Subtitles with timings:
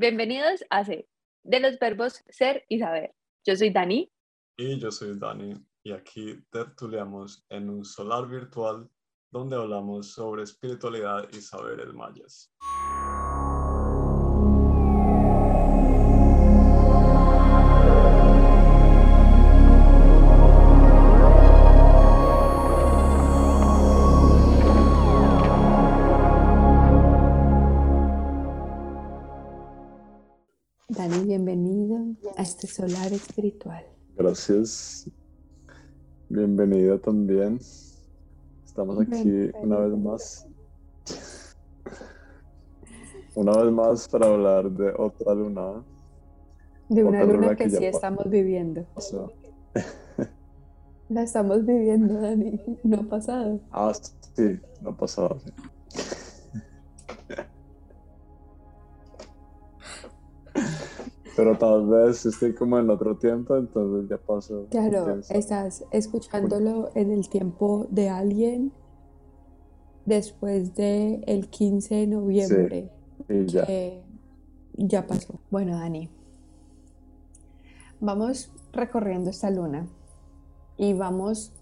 [0.00, 1.08] Bienvenidos a C,
[1.42, 3.16] de los verbos ser y saber.
[3.44, 4.08] Yo soy Dani.
[4.56, 8.88] Y yo soy Dani, y aquí tertuliamos en un solar virtual
[9.32, 12.54] donde hablamos sobre espiritualidad y saberes mayas.
[31.08, 33.82] Dani, bienvenido a este solar espiritual.
[34.16, 35.10] Gracias.
[36.28, 37.58] Bienvenida también.
[38.66, 40.48] Estamos aquí una vez más.
[43.34, 45.82] Una vez más para hablar de otra luna.
[46.90, 48.84] De una luna, luna que, sí estamos viviendo.
[48.94, 49.32] pasó.
[51.08, 52.60] La estamos viviendo, Dani.
[52.82, 53.60] No ha pasado.
[53.70, 53.92] Ah,
[54.34, 55.38] sí, no ha pasado.
[55.40, 55.50] sí.
[61.38, 64.66] Pero tal vez estoy como en otro tiempo, entonces ya pasó.
[64.70, 68.72] Claro, estás escuchándolo en el tiempo de alguien
[70.04, 72.90] después del el 15 de noviembre.
[73.28, 73.64] Y ya.
[73.64, 74.02] que
[74.74, 75.38] ya pasó.
[75.48, 76.10] Bueno, Dani,
[78.00, 79.86] vamos recorriendo esta luna
[80.76, 81.52] y vamos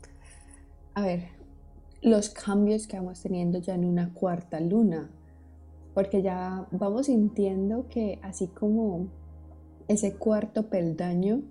[0.95, 1.25] a ver
[2.01, 5.11] los cambios que vamos teniendo ya en una cuarta luna,
[5.93, 9.09] porque ya vamos sintiendo que así como
[9.89, 11.43] ese cuarto peldaño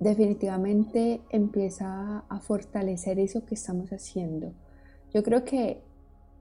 [0.00, 4.54] definitivamente empieza a fortalecer eso que estamos haciendo.
[5.14, 5.82] Yo creo que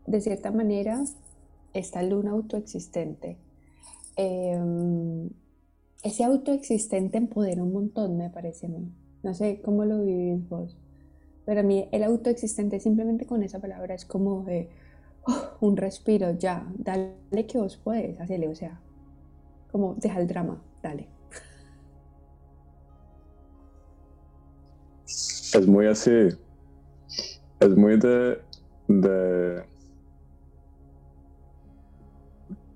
[0.07, 1.03] de cierta manera
[1.73, 3.37] esta luna autoexistente.
[4.17, 5.29] em,
[6.03, 8.91] ese autoexistente empodera un montón, me parece a mí.
[9.23, 10.77] No sé cómo lo vivís vos,
[11.45, 14.45] pero a mí el autoexistente simplemente con esa palabra es como
[15.25, 18.81] "Oh, un respiro, ya, dale que vos puedes, hacele, o sea,
[19.71, 21.07] como deja el drama, dale.
[25.05, 26.29] Es muy así.
[27.59, 28.41] Es muy de,
[28.87, 29.63] de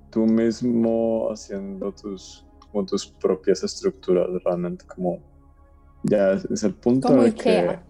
[0.10, 5.20] tú mismo haciendo tus, como tus propias estructuras, realmente como
[6.04, 7.84] ya es, el punto Como en el que IKEA.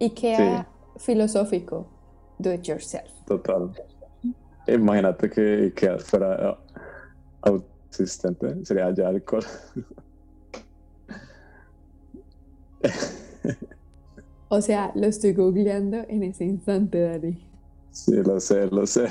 [0.00, 0.68] IKEA
[0.98, 1.88] filosófico,
[2.38, 3.10] do it yourself.
[3.26, 3.72] total.
[4.66, 6.58] Imagínate que Ikea fuera
[7.46, 7.60] eh,
[7.92, 9.44] autoexistente, sería ya alcohol.
[14.48, 17.38] O sea, lo estoy googleando en ese instante, Dani.
[17.90, 19.06] Sí, lo sé, lo sé.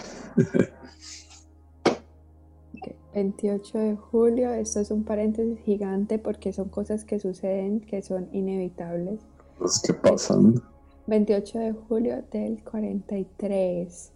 [2.76, 8.02] Ok, 28 de julio, esto es un paréntesis gigante porque son cosas que suceden que
[8.04, 9.20] son inevitables.
[9.60, 10.62] Los que pasan.
[11.08, 14.12] 28 de julio del 43.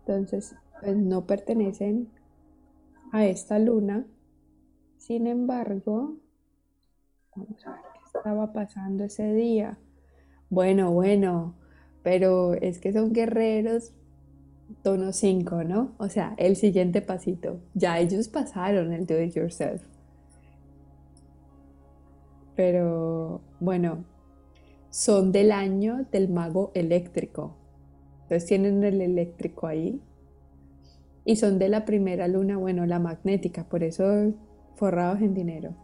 [0.00, 2.08] Entonces, pues no pertenecen
[3.14, 4.04] a esta luna.
[4.98, 6.16] Sin embargo,
[7.36, 9.78] vamos a ver qué estaba pasando ese día.
[10.50, 11.54] Bueno, bueno,
[12.02, 13.92] pero es que son guerreros
[14.82, 15.94] tono 5, ¿no?
[15.98, 17.60] O sea, el siguiente pasito.
[17.74, 19.80] Ya ellos pasaron el do it yourself.
[22.56, 24.04] Pero bueno,
[24.90, 27.54] son del año del mago eléctrico.
[28.22, 30.02] Entonces tienen el eléctrico ahí.
[31.24, 34.32] Y son de la primera luna, bueno, la magnética, por eso
[34.76, 35.74] forrados en dinero.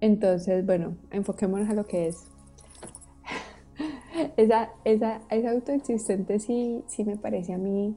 [0.00, 2.24] Entonces, bueno, enfoquémonos a lo que es.
[4.36, 7.96] Esa, esa, esa autoexistente sí, sí me parece a mí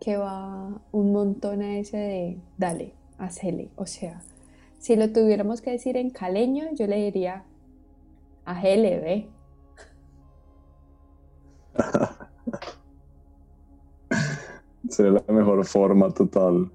[0.00, 3.70] que va un montón a ese de dale, hacele.
[3.76, 4.22] O sea,
[4.78, 7.44] si lo tuviéramos que decir en caleño, yo le diría
[8.44, 9.28] hacele, ve.
[14.88, 16.70] Sería la mejor forma total.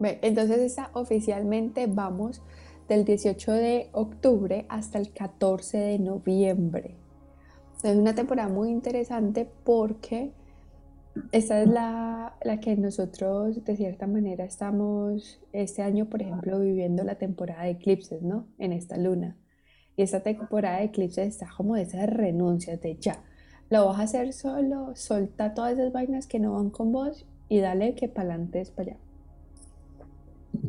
[0.00, 2.42] Entonces, esa oficialmente vamos
[2.88, 6.96] del 18 de octubre hasta el 14 de noviembre.
[7.82, 10.32] Es una temporada muy interesante porque
[11.32, 17.04] esta es la, la que nosotros de cierta manera estamos este año, por ejemplo, viviendo
[17.04, 18.46] la temporada de eclipses, ¿no?
[18.58, 19.36] En esta luna.
[19.96, 23.22] Y esta temporada de eclipses está como de esas renuncias de ya,
[23.68, 27.60] lo vas a hacer solo, solta todas esas vainas que no van con vos y
[27.60, 29.00] dale que para adelante es para allá.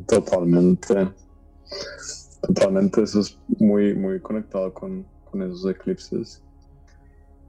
[0.08, 1.14] Totalmente.
[2.42, 3.04] Totalmente.
[3.04, 6.42] Eso es muy, muy conectado con, con esos eclipses.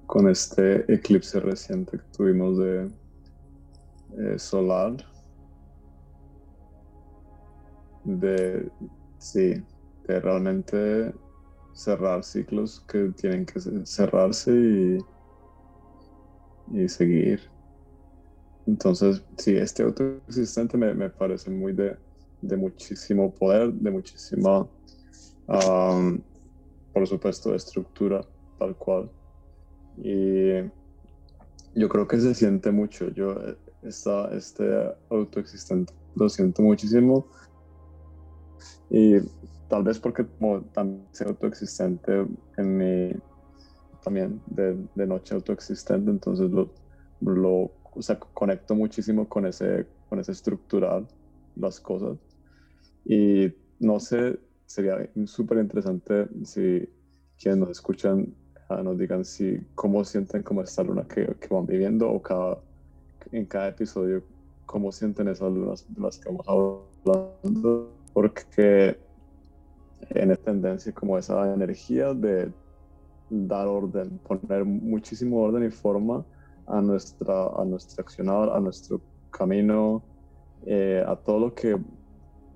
[0.06, 2.90] Con este eclipse reciente que tuvimos de
[4.18, 4.96] eh, solar.
[8.04, 8.70] De,
[9.18, 9.54] sí,
[10.08, 11.14] de realmente
[11.74, 14.98] cerrar ciclos que tienen que ce- cerrarse y,
[16.72, 17.49] y seguir.
[18.66, 21.96] Entonces, sí, este autoexistente me, me parece muy de,
[22.42, 24.68] de muchísimo poder, de muchísima,
[26.92, 28.20] por supuesto, estructura
[28.58, 29.10] tal cual.
[29.96, 30.52] Y
[31.74, 33.10] yo creo que se siente mucho.
[33.10, 33.36] Yo,
[33.82, 34.64] esta, este
[35.10, 37.26] autoexistente, lo siento muchísimo.
[38.90, 39.18] Y
[39.68, 42.26] tal vez porque como también soy autoexistente
[42.56, 43.12] en mi,
[44.02, 46.72] también de, de noche autoexistente, entonces lo,
[47.20, 51.06] lo o sea, conecto muchísimo con ese, con ese estructural
[51.56, 52.18] las cosas.
[53.04, 56.88] Y no sé, sería súper interesante si
[57.40, 58.34] quienes nos escuchan
[58.68, 62.58] uh, nos digan si cómo sienten como esta luna que, que, van viviendo o cada,
[63.32, 64.22] en cada episodio
[64.66, 66.46] cómo sienten esas lunas de las que vamos
[67.42, 67.92] hablando.
[68.12, 68.98] Porque
[70.10, 72.52] en esta tendencia como esa energía de
[73.30, 76.24] dar orden, poner muchísimo orden y forma
[76.70, 79.00] a nuestra, a nuestra accionar, a nuestro
[79.30, 80.02] camino,
[80.66, 81.78] eh, a todo lo que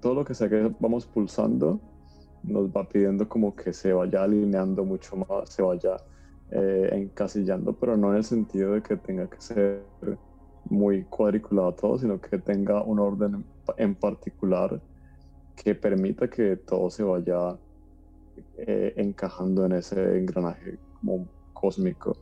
[0.00, 1.80] todo lo que sea que vamos pulsando
[2.42, 5.96] nos va pidiendo como que se vaya alineando mucho más, se vaya
[6.50, 9.82] eh, encasillando, pero no en el sentido de que tenga que ser
[10.68, 13.44] muy cuadriculado todo, sino que tenga un orden
[13.78, 14.80] en particular
[15.56, 17.56] que permita que todo se vaya
[18.58, 20.78] eh, encajando en ese engranaje
[21.52, 22.16] cósmico.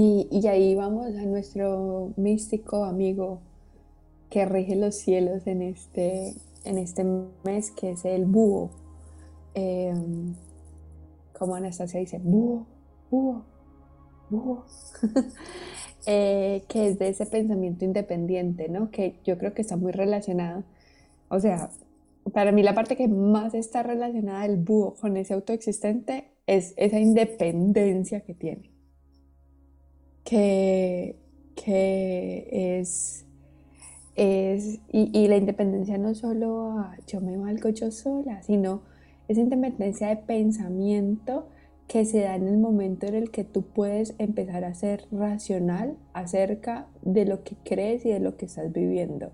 [0.00, 3.40] Y, ahí vamos a nuestro místico amigo
[4.30, 7.04] que rige los cielos en este, en este
[7.42, 8.70] mes, que es el búho.
[9.54, 10.36] Em,
[11.36, 12.64] como Anastasia dice, búho,
[13.10, 13.44] búho,
[14.30, 14.66] búho.
[16.06, 18.92] eh, que es de ese pensamiento independiente, ¿no?
[18.92, 20.62] Que yo creo que está muy relacionado.
[21.28, 21.70] O sea,
[22.32, 27.00] para mí la parte que más está relacionada del búho con ese autoexistente es esa
[27.00, 28.77] independencia que tiene
[30.28, 31.16] que,
[32.52, 33.24] es,
[34.14, 38.82] es y, la independencia no solo yo me valgo yo sola, sino
[39.28, 41.48] esa independencia de pensamiento
[41.86, 45.96] que se da en el momento en el que tú puedes empezar a ser racional
[46.12, 49.32] acerca de lo que crees y de lo que estás viviendo.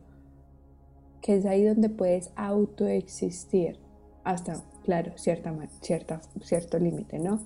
[1.20, 3.80] Que es ahí donde puedes autoexistir
[4.22, 7.40] hasta, claro, cierta, cierta, cierto límite, ¿no?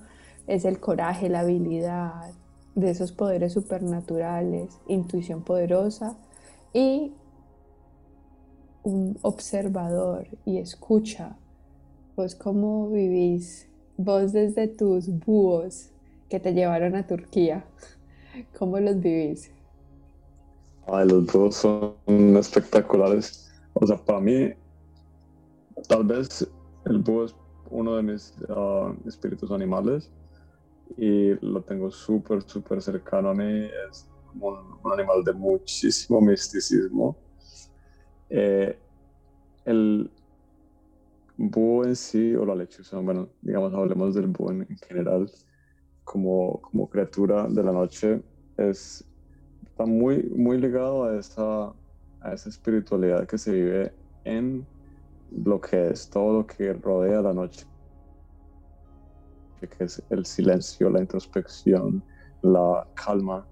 [0.45, 2.31] Es el coraje, la habilidad,
[2.75, 6.17] de esos poderes supernaturales, intuición poderosa
[6.73, 7.13] y
[8.83, 11.37] un observador y escucha.
[12.15, 13.67] Vos cómo vivís,
[13.97, 15.91] vos desde tus búhos
[16.29, 17.65] que te llevaron a Turquía,
[18.57, 19.51] ¿cómo los vivís?
[20.87, 21.95] Ay, los búhos son
[22.37, 23.51] espectaculares.
[23.73, 24.51] O sea, para mí,
[25.87, 26.47] tal vez
[26.85, 27.35] el búho es
[27.69, 30.09] uno de mis ah, espíritus animales
[30.97, 33.69] y lo tengo súper, súper cercano a mí.
[33.89, 37.17] Es como un, animal de muchísimo misticismo.
[38.29, 38.77] Eh,
[39.65, 40.09] el
[41.37, 45.31] búho en sí, o la lechuza, bueno, digamos, hablemos del búho en, general,
[46.03, 48.21] como, como criatura de la noche,
[48.57, 49.05] es,
[49.65, 51.73] está muy, muy ligado a esa,
[52.21, 53.93] a esa espiritualidad que se vive
[54.25, 54.65] en
[55.31, 57.68] lo que es todo lo que rodea la noche
[59.67, 62.03] que es el silencio, la introspección,
[62.41, 63.45] la calma,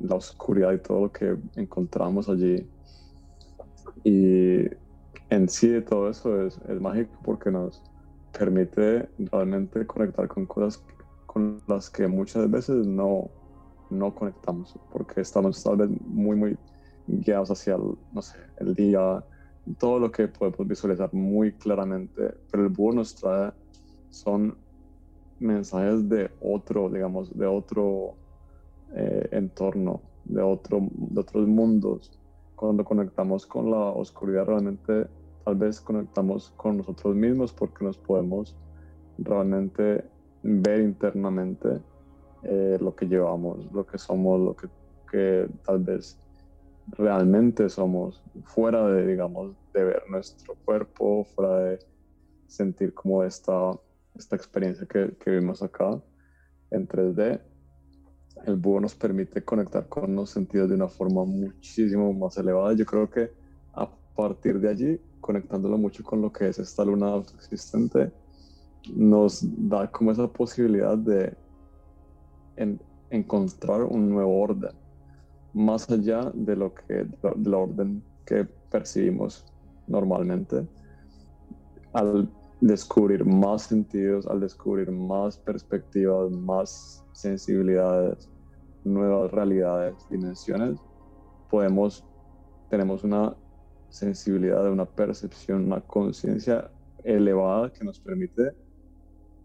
[0.00, 2.66] la oscuridad y todo lo que encontramos allí.
[4.04, 4.66] Y
[5.30, 7.82] en sí todo eso es, es mágico porque nos
[8.36, 10.82] permite realmente conectar con cosas
[11.26, 13.30] con las que muchas veces no,
[13.90, 16.58] no conectamos, porque estamos tal vez muy, muy
[17.06, 19.24] guiados hacia el, no sé, el día,
[19.78, 23.52] todo lo que podemos visualizar muy claramente, pero el búho nos trae
[24.10, 24.56] son
[25.42, 28.14] mensajes de otro, digamos, de otro
[28.94, 32.18] eh, entorno, de, otro, de otros mundos.
[32.56, 35.06] Cuando conectamos con la oscuridad, realmente
[35.44, 38.56] tal vez conectamos con nosotros mismos porque nos podemos
[39.18, 40.04] realmente
[40.42, 41.80] ver internamente
[42.44, 44.68] eh, lo que llevamos, lo que somos, lo que,
[45.10, 46.18] que tal vez
[46.88, 51.78] realmente somos, fuera de, digamos, de ver nuestro cuerpo, fuera de
[52.46, 53.72] sentir como esta
[54.14, 56.00] esta experiencia que, que vimos acá
[56.70, 57.40] en 3D,
[58.46, 62.72] el búho nos permite conectar con los sentidos de una forma muchísimo más elevada.
[62.74, 63.30] Yo creo que
[63.74, 68.10] a partir de allí, conectándolo mucho con lo que es esta luna autoexistente,
[68.94, 71.36] nos da como esa posibilidad de
[73.10, 74.72] encontrar un nuevo orden,
[75.52, 79.44] más allá de lo que del orden que percibimos
[79.86, 80.66] normalmente.
[81.92, 82.28] Al
[82.62, 88.30] descubrir más sentidos, al descubrir más perspectivas, más sensibilidades,
[88.84, 90.78] nuevas realidades, dimensiones,
[91.50, 92.04] podemos,
[92.70, 93.36] tenemos una
[93.88, 96.70] sensibilidad, una percepción, una conciencia
[97.02, 98.52] elevada que nos permite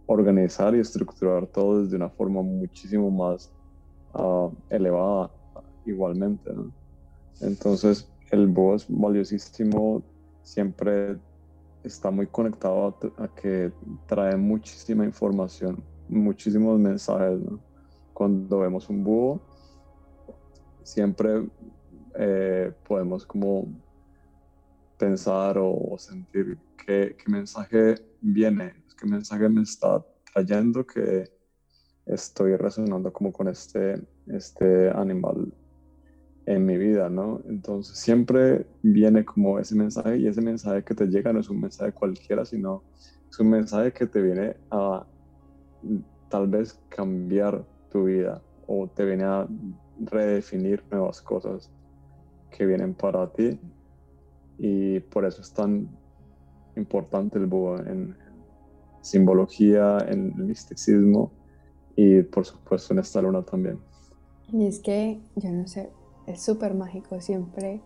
[0.05, 3.51] organizar y estructurar todo desde una forma muchísimo más
[4.13, 5.31] ah, elevada
[5.87, 6.51] igualmente.
[7.41, 10.03] Entonces, el es valiosísimo,
[10.43, 11.17] siempre
[11.87, 13.71] está muy conectado a, que
[14.05, 17.39] trae muchísima información, muchísimos mensajes.
[18.13, 19.41] Cuando vemos un búho,
[20.83, 21.47] siempre
[22.15, 23.67] eh, podemos como
[24.97, 30.03] pensar o, sentir qué, qué, mensaje viene, qué mensaje me está
[30.33, 31.29] trayendo que
[32.05, 35.53] estoy resonando como con este, este animal
[36.47, 37.41] en mi vida, ¿no?
[37.49, 41.59] Entonces siempre viene como ese mensaje y ese mensaje que te llega no es un
[41.59, 42.83] mensaje cualquiera, sino
[43.29, 45.05] es un mensaje que te viene a
[46.29, 49.45] tal vez cambiar tu vida o te viene a
[49.99, 51.69] redefinir nuevas cosas
[52.49, 53.59] que vienen para ti
[54.57, 55.89] y por eso es tan
[56.77, 58.15] importante el búho en
[59.01, 61.33] simbología, en misticismo
[61.97, 63.79] y por supuesto en esta luna también.
[64.53, 65.89] Y es que, yo no sé,
[66.27, 67.81] es súper mágico, siempre,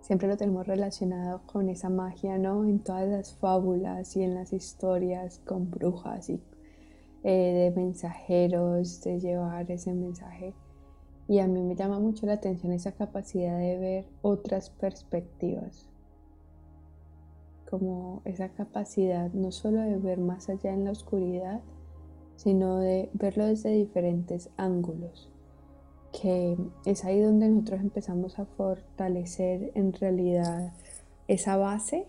[0.00, 2.64] siempre lo tenemos relacionado con esa magia, ¿no?
[2.64, 6.40] En todas las fábulas y en las historias con brujas y
[7.24, 10.54] eh, de mensajeros, de llevar ese mensaje.
[11.26, 15.88] Y a mí me llama mucho la atención esa capacidad de ver otras perspectivas,
[17.68, 21.60] como esa capacidad no solo de ver más allá en la oscuridad,
[22.36, 25.28] sino de verlo desde diferentes ángulos
[26.12, 30.72] que es ahí donde nosotros empezamos a fortalecer en realidad
[31.26, 32.06] esa base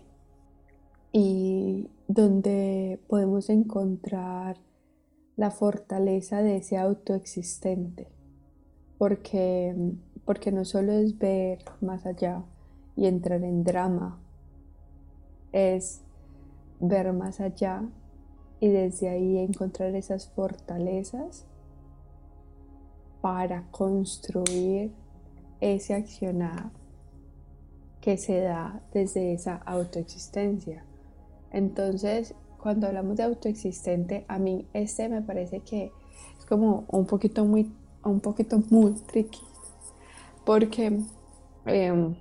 [1.12, 4.56] y donde podemos encontrar
[5.36, 8.08] la fortaleza de ese autoexistente,
[8.98, 9.74] porque,
[10.24, 12.44] porque no solo es ver más allá
[12.96, 14.20] y entrar en drama,
[15.52, 16.02] es
[16.80, 17.84] ver más allá
[18.60, 21.46] y desde ahí encontrar esas fortalezas
[23.20, 24.92] para construir
[25.60, 26.70] ese accionar
[28.00, 30.84] que se da desde esa autoexistencia.
[31.50, 35.92] Entonces, cuando hablamos de autoexistente, a mí este me parece que
[36.38, 37.72] es como un poquito muy,
[38.04, 39.40] un poquito muy tricky,
[40.44, 41.00] porque
[41.66, 42.14] em,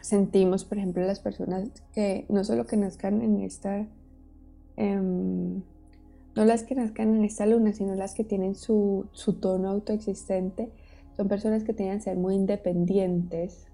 [0.00, 3.86] sentimos, por ejemplo, las personas que no solo que nazcan en esta
[4.76, 5.62] em,
[6.34, 9.06] no las que nazcan en esta luna, sino las que tienen su,
[9.40, 10.68] tono autoexistente,
[11.16, 13.66] son personas que tienen que ser muy independientes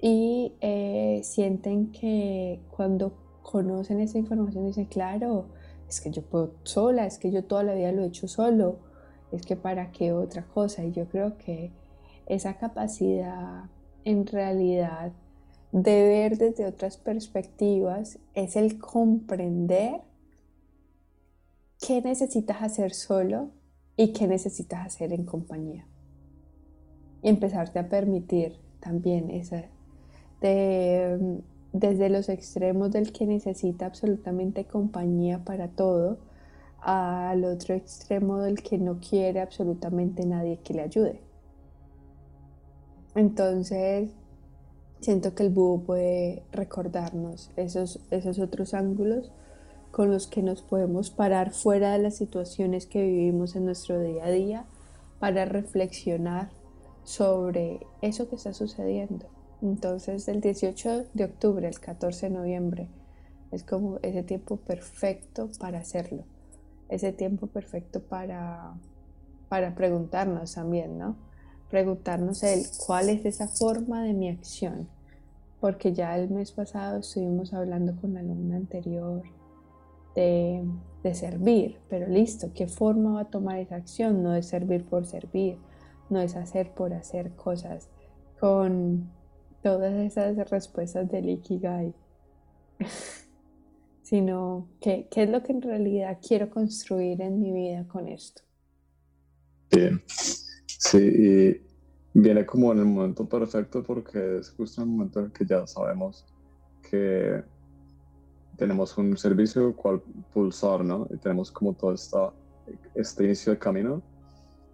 [0.00, 5.46] y eh, sienten que cuando conocen esa información dicen, claro,
[5.88, 8.78] es que yo puedo sola, es que yo toda la vida lo he hecho solo,
[9.30, 10.84] es que para qué otra cosa.
[10.84, 11.70] Y yo creo que
[12.26, 13.64] esa capacidad
[14.04, 15.12] en realidad
[15.72, 20.00] de ver desde otras perspectivas es el comprender
[21.84, 23.50] qué necesitas hacer solo
[23.96, 25.84] y qué necesitas hacer en compañía.
[27.22, 29.64] Y empezarte a permitir también esa,
[30.40, 36.18] desde los extremos del que necesita absolutamente compañía para todo,
[36.80, 41.20] al otro extremo del que no quiere absolutamente nadie que le ayude.
[43.14, 44.10] Entonces,
[45.00, 49.32] siento que el búho puede recordarnos esos, esos otros ángulos
[49.92, 54.24] con los que nos podemos parar fuera de las situaciones que vivimos en nuestro día
[54.24, 54.64] a día
[55.20, 56.50] para reflexionar
[57.04, 59.26] sobre eso que está sucediendo.
[59.60, 62.88] Entonces, del 18 de octubre al 14 de noviembre
[63.52, 66.24] es como ese tiempo perfecto para hacerlo,
[66.88, 68.72] ese tiempo perfecto para,
[69.50, 71.16] para preguntarnos también, ¿no?
[71.70, 74.88] Preguntarnos el cuál es esa forma de mi acción,
[75.60, 79.22] porque ya el mes pasado estuvimos hablando con la alumna anterior
[80.14, 80.64] de,
[81.14, 84.22] servir, pero listo, ¿qué forma va a tomar esa acción?
[84.22, 85.58] No es servir por servir,
[86.10, 87.90] no es hacer por hacer cosas
[88.38, 89.10] con
[89.62, 91.92] todas esas respuestas del Ikigai,
[94.02, 98.42] sino ¿qué, qué es lo que en realidad quiero construir en mi vida con esto.
[99.70, 101.72] Bien, sí, y
[102.14, 105.66] viene como en el momento perfecto porque es justo el momento en el que ya
[105.66, 106.26] sabemos
[106.88, 107.42] que
[108.56, 111.06] tenemos un servicio cual pulsar, ¿no?
[111.10, 112.32] Y tenemos como todo esta,
[112.94, 114.02] este inicio de camino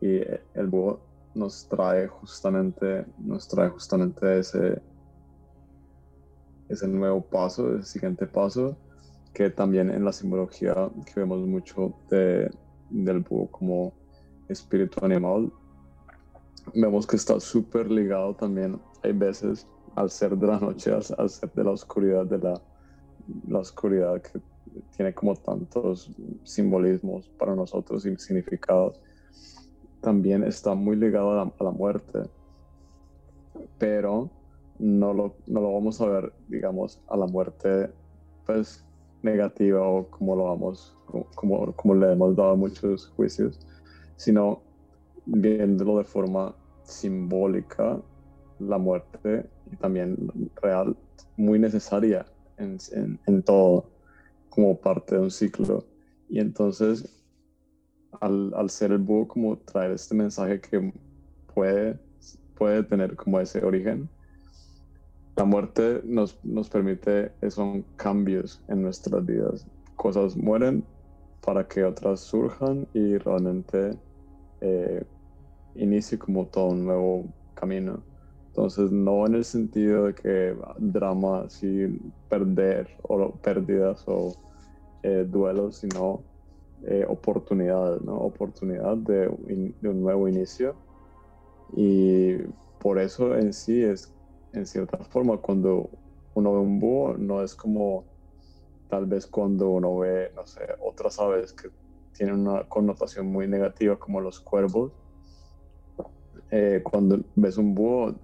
[0.00, 0.20] y
[0.54, 1.00] el búho
[1.34, 4.80] nos trae justamente, nos trae justamente ese,
[6.68, 8.76] ese nuevo paso, ese siguiente paso,
[9.32, 10.74] que también en la simbología
[11.06, 12.50] que vemos mucho de,
[12.90, 13.92] del búho como
[14.48, 15.52] espíritu animal,
[16.74, 21.52] vemos que está súper ligado también, hay veces al ser de la noche, al, ser
[21.52, 22.60] de la oscuridad, de la,
[23.48, 24.40] la oscuridad que
[24.96, 26.10] tiene como tantos
[26.44, 29.00] simbolismos para nosotros y significados,
[30.00, 32.20] también está muy ligado a la, muerte.
[33.78, 34.30] Pero
[34.78, 37.90] no lo, no lo, vamos a ver, digamos, a la muerte
[38.46, 38.84] pues
[39.22, 40.96] negativa o como lo vamos,
[41.34, 43.60] como, como le hemos dado muchos juicios,
[44.16, 44.62] sino
[45.26, 48.00] viéndolo de forma simbólica,
[48.60, 50.16] la muerte y también
[50.62, 50.96] real,
[51.36, 52.24] muy necesaria
[52.58, 52.78] en,
[53.26, 53.90] en, todo,
[54.48, 55.84] como parte de un ciclo.
[56.28, 57.08] Y entonces,
[58.20, 60.92] al, al, ser el búho, como traer este mensaje que
[61.54, 61.98] puede,
[62.56, 64.08] puede tener como ese origen,
[65.38, 69.64] la muerte nos, nos permite, son cambios en nuestras vidas.
[69.94, 70.84] Cosas mueren
[71.44, 73.96] para que otras surjan y realmente
[74.60, 75.04] eh,
[75.76, 77.24] inicie como todo un nuevo
[77.54, 78.02] camino.
[78.58, 81.86] Entonces, no en el sentido de que drama, así,
[82.28, 84.34] perder o pérdidas o
[85.04, 86.24] eh, duelos, sino
[86.82, 88.16] eh, oportunidades, ¿no?
[88.16, 90.74] Oportunidad de, un nuevo inicio.
[91.76, 92.38] Y
[92.80, 94.12] por eso en sí es,
[94.52, 95.88] en cierta forma, cuando
[96.34, 98.06] uno ve un búho, no es como
[98.88, 101.68] tal vez cuando uno ve, no sé, otras aves que
[102.12, 104.90] tienen una connotación muy negativa como los cuervos.
[106.50, 108.16] Eh, cuando ves un búho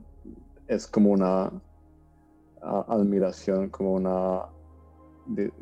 [0.68, 1.50] es como una
[2.62, 4.47] admiración, como una,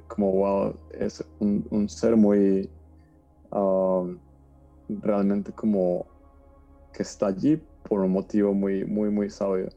[0.08, 2.70] como wow, es un, ser muy,
[3.50, 4.18] um,
[4.88, 6.06] realmente como
[6.92, 9.68] que está allí por un motivo muy, muy, muy sabio.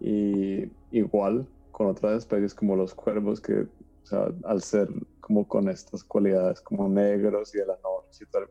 [0.00, 3.66] Y igual con otras especies como los cuervos que
[4.44, 4.88] al ser
[5.20, 8.48] como con estas cualidades como negros y de la noche y todo el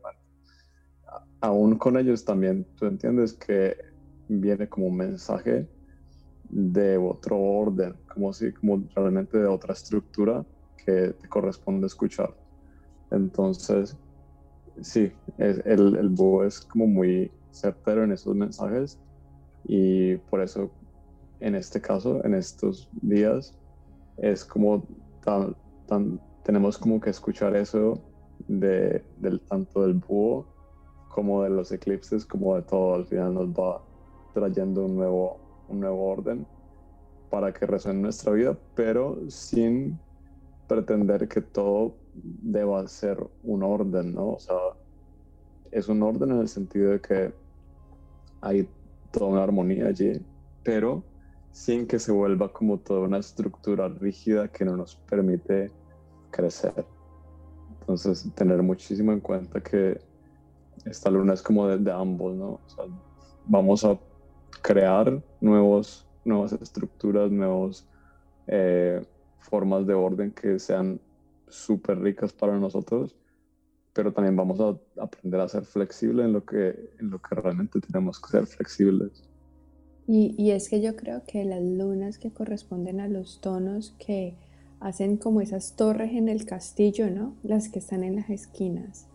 [1.40, 3.76] aún con ellos también tú entiendes que
[4.28, 5.68] viene como un mensaje
[6.52, 10.44] de otro orden, como si, como realmente de otra estructura
[10.84, 12.32] que te corresponde escuchar.
[13.10, 13.96] Entonces,
[14.80, 18.98] sí, el, el búho es como muy certero en esos mensajes
[19.64, 20.70] y por eso
[21.42, 23.52] en este caso, en estos días,
[24.16, 24.86] es como
[25.24, 28.00] tan, tan, tenemos como que escuchar eso
[28.46, 30.46] de, del tanto del búho
[31.08, 33.82] como de los eclipses, como de todo, al final nos va
[34.32, 35.40] trayendo un nuevo,
[35.72, 36.46] un nuevo orden
[37.30, 39.98] para que resuene nuestra vida, pero sin
[40.68, 44.32] pretender que todo deba ser un orden, ¿no?
[44.32, 44.56] O sea,
[45.70, 47.34] es un orden en el sentido de que
[48.40, 48.68] hay
[49.10, 50.20] toda una armonía allí,
[50.62, 51.02] pero
[51.50, 55.70] sin que se vuelva como toda una estructura rígida que no nos permite
[56.30, 56.84] crecer.
[57.80, 60.00] Entonces, tener muchísimo en cuenta que
[60.84, 62.60] esta luna es como de, ambos, ¿no?
[62.66, 62.84] O sea,
[63.46, 63.98] vamos a
[64.60, 67.86] crear nuevos, nuevas estructuras, nuevas
[68.46, 69.02] eh,
[69.38, 71.00] formas de orden que sean
[71.48, 73.14] súper ricas para nosotros,
[73.92, 77.80] pero también vamos a aprender a ser flexibles en lo que, en lo que realmente
[77.80, 79.28] tenemos que ser flexibles.
[80.06, 84.34] Y, y, es que yo creo que las lunas que corresponden a los tonos que
[84.80, 87.36] hacen como esas torres en el castillo, ¿no?
[87.44, 89.06] Las que están en las esquinas.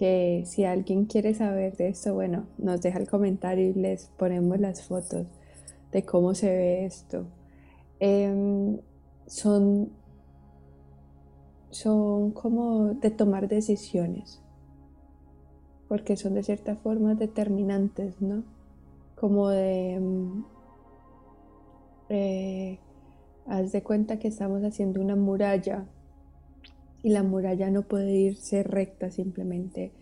[0.00, 4.58] Que si alguien quiere saber de esto, bueno, nos deja el comentario y les ponemos
[4.58, 5.26] las fotos
[5.92, 7.26] de cómo se ve esto.
[7.98, 8.78] Em,
[9.26, 9.90] son,
[11.68, 14.40] son como de tomar decisiones,
[15.86, 18.42] porque son de cierta forma determinantes, ¿no?
[19.16, 19.92] Como de...
[19.96, 20.44] Em,
[22.08, 22.78] eh,
[23.46, 25.84] haz de cuenta que estamos haciendo una muralla
[27.02, 29.92] y la muralla no puede irse recta simplemente.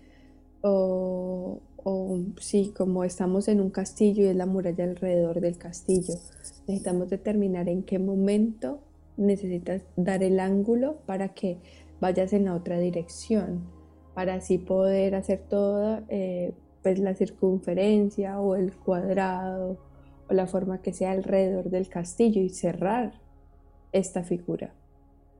[0.61, 6.14] O, o sí, como estamos en un castillo y es la muralla alrededor del castillo.
[6.66, 8.80] Necesitamos determinar en qué momento
[9.16, 11.58] necesitas dar el ángulo para que
[12.00, 13.64] vayas en la otra dirección,
[14.14, 19.78] para así poder hacer toda eh, pues la circunferencia o el cuadrado
[20.28, 23.20] o la forma que sea alrededor del castillo y cerrar
[23.92, 24.72] esta figura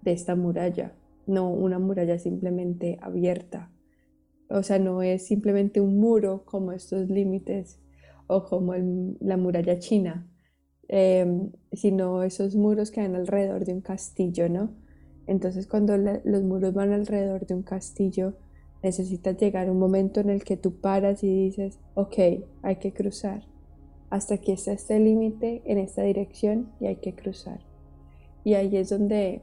[0.03, 0.93] de esta muralla,
[1.29, 3.71] no una muralla simplemente abierta.
[4.51, 7.79] O sea, no es simplemente un muro como estos límites
[8.27, 8.75] o como
[9.21, 10.27] la muralla china,
[10.89, 14.75] em, sino esos muros que van alrededor de un castillo, ¿no?
[15.27, 18.35] Entonces cuando los muros van alrededor de un castillo,
[18.83, 22.19] necesitas llegar a un momento en el que tú paras y dices, ok,
[22.63, 23.43] hay que cruzar.
[24.09, 27.61] Hasta aquí está este límite en esta dirección y hay que cruzar.
[28.45, 29.43] Y ahí es donde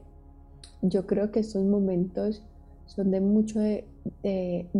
[0.88, 2.42] yo creo que estos momentos
[2.86, 3.84] son de mucho de,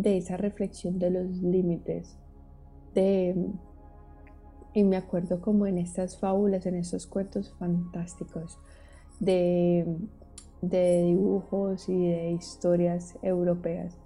[0.03, 2.17] esa reflexión de los límites,
[2.93, 3.35] de
[4.73, 8.57] Y me acuerdo como en estas fábulas, en estos cuentos fantásticos
[9.19, 9.85] de,
[10.61, 13.97] de dibujos y de historias europeas,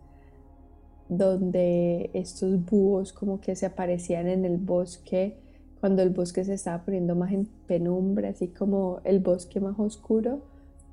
[1.10, 5.38] donde estos búhos como que se aparecían en el bosque
[5.82, 10.44] cuando el bosque se estaba poniendo más en penumbra, así como el bosque más oscuro,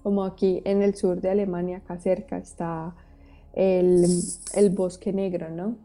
[0.09, 2.95] como aquí en el sur de Alemania, acá cerca está
[3.53, 4.07] el,
[4.71, 5.77] bosque negro, ¿no?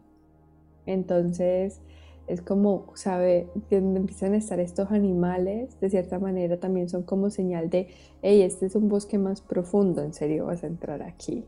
[0.86, 1.82] Entonces
[2.26, 3.48] es como, ¿sabe?
[3.70, 7.88] Donde empiezan a estar estos animales, de cierta manera también son como señal de,
[8.22, 11.44] hey, este es un bosque más profundo, en serio vas a entrar aquí.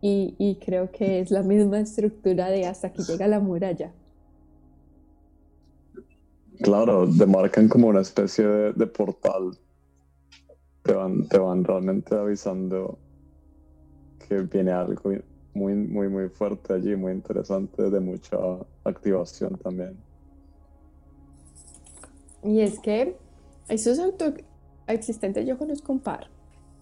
[0.00, 3.92] Y, y creo que es la misma estructura de hasta que llega la muralla.
[6.62, 9.58] Claro, demarcan como una especie de, portal.
[10.84, 12.98] Te van, te van realmente avisando
[14.28, 15.12] que viene algo
[15.54, 18.36] muy, muy, muy fuerte allí, muy interesante, de mucha
[18.84, 19.96] activación también.
[22.42, 23.16] Y es que
[23.68, 26.28] esos autoexistentes yo conozco un par.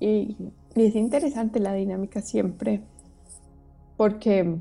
[0.01, 0.37] Y,
[0.75, 2.83] es interesante la dinámica siempre.
[3.97, 4.59] Porque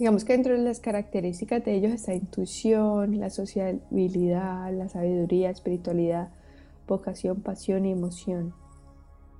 [0.00, 6.30] Digamos que dentro de las características de ellos está intuición, la sociabilidad, la sabiduría, espiritualidad,
[6.90, 8.52] vocación, pasión y emoción.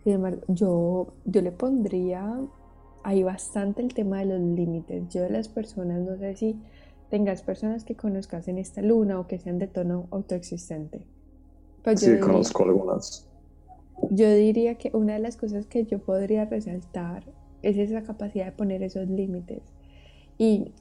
[0.03, 2.41] Sin embargo, yo, yo le pondría
[3.03, 5.09] ahí bastante el tema de los límites.
[5.11, 6.59] Yo de las personas, no sé si
[7.11, 11.07] tengas personas que conozcas en esta luna o que sean de tono autoexistente.
[11.85, 13.29] Pues sí, conozco algunas.
[14.11, 17.25] Yo diría que una de las cosas que yo podría resaltar
[17.63, 19.63] es esa capacidad de poner esos límites
[20.39, 20.73] y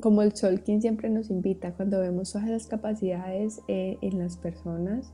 [0.00, 5.12] como el Solkin siempre nos invita, cuando vemos todas las capacidades eh, en las personas,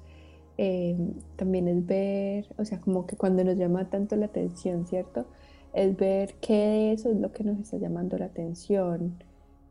[0.62, 0.94] eh,
[1.36, 5.24] también es ver, o sea, como que cuando nos llama tanto la atención, ¿cierto?
[5.72, 9.14] Es ver qué de eso es lo que nos está llamando la atención,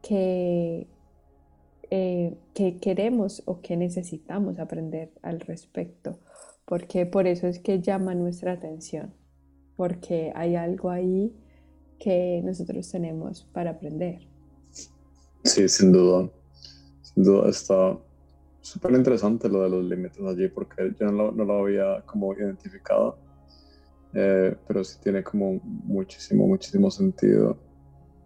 [0.01, 0.87] qué,
[1.91, 2.35] eh,
[2.81, 6.17] queremos o qué necesitamos aprender al respecto,
[6.65, 9.13] porque por eso es que llama nuestra atención,
[9.75, 11.35] porque hay algo ahí
[11.99, 14.21] que nosotros tenemos para aprender.
[15.43, 16.31] Sí, sin duda.
[17.03, 17.99] Sin duda está
[18.61, 23.17] súper interesante lo de los límites allí porque yo no lo, había como identificado,
[24.13, 27.57] eh, pero sí tiene como muchísimo, muchísimo sentido.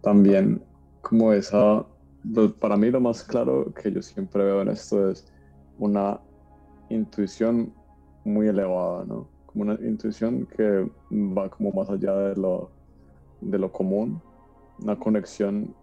[0.02, 0.62] También
[1.00, 1.84] como esa,
[2.60, 5.26] para mí lo más claro que yo siempre veo en esto es
[5.78, 6.20] una
[6.88, 7.72] intuición
[8.24, 9.28] muy elevada, ¿no?
[9.46, 12.70] Como una intuición que va como más allá de lo
[13.40, 14.20] de lo común,
[14.82, 15.74] una conexión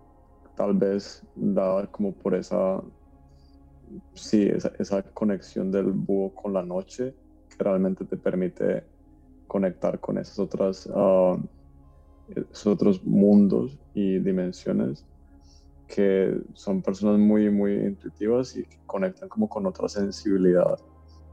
[0.56, 2.82] tal vez dada como por esa,
[4.14, 7.14] sí, esa, conexión del búho con la noche,
[7.50, 8.84] que realmente te permite
[9.48, 10.40] conectar con ah, esos
[12.68, 15.06] otros mundos y dimensiones
[15.88, 20.80] que son personas muy, muy intuitivas y conectan como con otra sensibilidad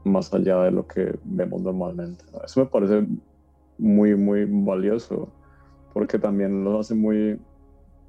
[0.03, 2.25] más allá de lo que vemos normalmente.
[2.43, 3.07] Eso me parece
[3.77, 5.29] muy, muy valioso
[5.93, 7.39] porque también los hace muy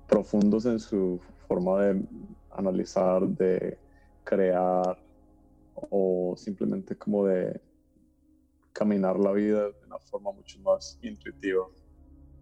[0.08, 2.02] profundos en su forma de
[2.50, 3.78] analizar, de
[4.24, 4.98] crear
[5.74, 7.60] o simplemente como de
[8.72, 11.66] caminar la vida de una forma mucho más intuitiva.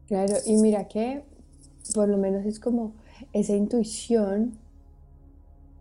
[0.06, 1.22] Claro, y mira que
[1.94, 2.94] por lo menos es como
[3.32, 4.58] esa intuición,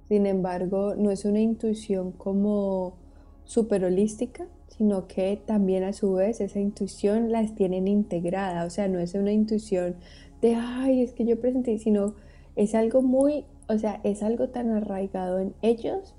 [0.08, 2.98] sin embargo, no es una intuición como
[3.44, 8.88] super holística, sino que también a su vez esa intuición las tienen integrada, o sea,
[8.88, 9.96] no es una intuición
[10.42, 12.16] de, ay, es que yo presenté, sino
[12.56, 16.16] es algo muy, o sea, es algo tan arraigado en ellos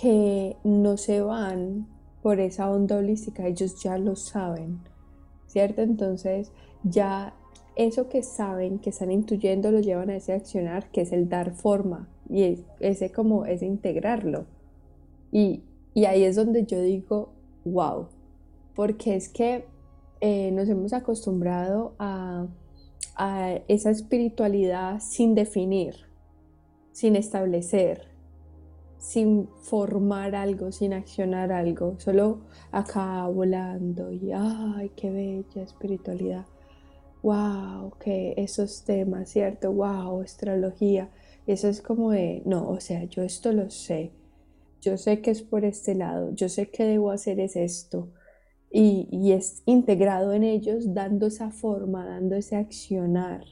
[0.00, 1.86] que no se van
[2.22, 4.80] por esa onda holística, ellos ya lo saben,
[5.46, 5.82] ¿cierto?
[5.82, 6.52] Entonces
[6.82, 7.34] ya
[7.76, 11.52] eso que saben, que están intuyendo, lo llevan a ese accionar, que es el dar
[11.52, 14.46] forma, y ese como, ese integrarlo.
[15.30, 15.62] Y,
[15.94, 17.30] y ahí es donde yo digo,
[17.64, 18.08] wow,
[18.74, 19.66] porque es que
[20.20, 22.46] eh, nos hemos acostumbrado a,
[23.68, 26.05] esa espiritualidad sin definir,
[26.96, 28.08] sin establecer,
[28.98, 32.40] sin formar algo, sin accionar algo, solo
[32.72, 36.46] acá volando y ay, qué bella espiritualidad.
[37.22, 39.72] Wow, que esos temas, ¿cierto?
[39.72, 41.10] Wow, astrología.
[41.46, 44.12] Eso es como de, no, o sea, yo esto lo sé
[44.86, 48.08] yo sé que es por este lado, yo sé que debo hacer es esto.
[48.70, 53.44] Y, es integrado en ellos, dando esa forma, dando ese accionar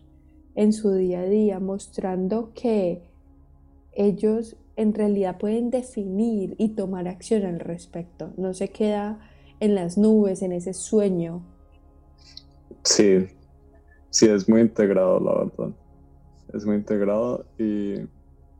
[0.54, 3.02] en su día a día, mostrando que
[3.94, 8.33] ellos en realidad pueden definir y tomar acción al respecto.
[8.37, 9.18] No se queda
[9.61, 11.42] en las nubes, en ese sueño.
[12.83, 13.26] Sí,
[14.11, 15.74] sí, es muy integrado, la verdad.
[16.52, 17.94] Es muy integrado y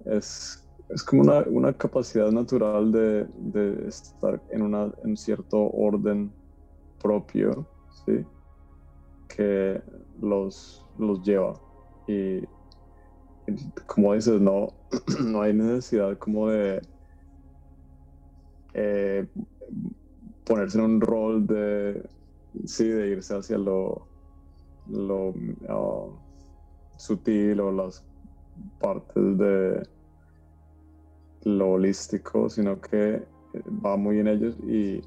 [0.05, 6.33] es es como una, una capacidad natural de, estar en, una, en cierto orden
[7.03, 7.66] propio,
[8.05, 8.25] ¿sí?
[9.29, 9.81] Que
[10.20, 11.55] los, los lleva.
[12.07, 12.42] Y,
[13.87, 14.68] como dices, no,
[15.24, 16.80] no hay necesidad como de
[18.74, 19.26] eh,
[20.44, 22.09] ponerse en un rol de,
[22.64, 24.07] sí, de irse hacia lo,
[24.88, 25.35] lo
[25.68, 26.07] ah,
[26.96, 28.04] sutil o las
[28.80, 29.83] partes de
[31.44, 33.22] lo holístico, sino que
[33.85, 35.00] va muy en ellos y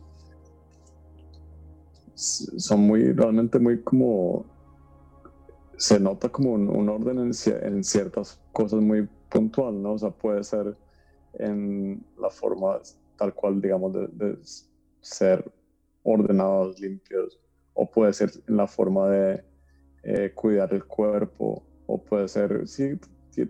[2.15, 4.45] son muy, realmente muy como,
[5.77, 9.93] se nota como un, orden en, ciertas cosas muy puntual, ¿no?
[9.93, 10.75] O sea, puede ser
[11.33, 12.79] en la forma
[13.15, 14.37] tal cual, digamos, de,
[15.01, 15.49] ser
[16.03, 17.39] ordenados, limpios,
[17.73, 19.43] o puede ser en la forma de
[20.03, 22.99] eh, cuidar el cuerpo, o puede ser, sí,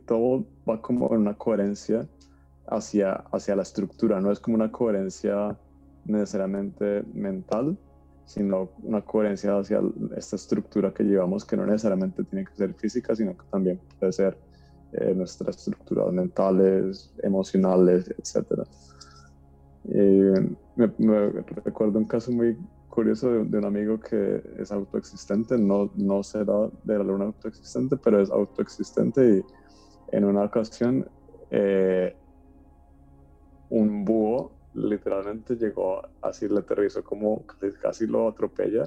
[0.05, 2.07] todo va como en una coherencia
[2.67, 5.57] hacia, hacia la estructura, no es como una coherencia
[6.05, 7.77] necesariamente mental,
[8.27, 9.81] sino una coherencia hacia
[10.15, 14.11] esta estructura que llevamos, que no necesariamente tiene que ser física, sino que también puede
[14.11, 14.37] ser
[14.91, 18.67] eh, nuestras estructuras mentales, emocionales, etc.
[20.75, 21.29] me,
[21.63, 22.57] recuerdo un caso muy
[22.89, 28.21] curioso de, un amigo que es autoexistente, no, no será de la luna autoexistente, pero
[28.21, 29.45] es autoexistente y
[30.11, 31.07] en una ocasión
[31.49, 32.13] eh,
[33.69, 37.43] un búho literalmente llegó así, le aterrizó como
[37.81, 38.83] casi lo atropella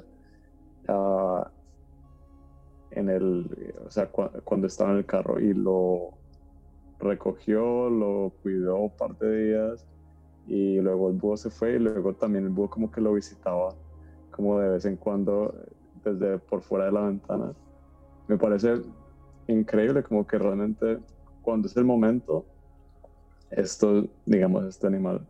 [0.87, 1.43] uh,
[2.91, 6.17] en el, o sea, cuando estaba en el carro y lo
[6.99, 9.87] recogió, lo cuidó un par de días
[10.47, 13.75] y luego el búho se fue y luego también el búho como que lo visitaba
[14.31, 15.53] como de vez en cuando
[16.03, 17.53] desde por fuera de la ventana.
[18.27, 18.81] Me parece
[19.47, 20.99] increíble como que realmente
[21.41, 22.45] cuando es el momento
[23.51, 25.27] esto, digamos, este animal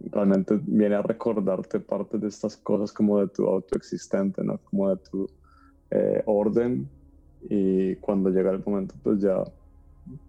[0.00, 4.58] realmente viene a recordarte parte de estas cosas como de tu autoexistente, ¿no?
[4.58, 5.26] Como de tu
[5.90, 6.90] eh, orden
[7.48, 9.44] y cuando llega el momento pues ya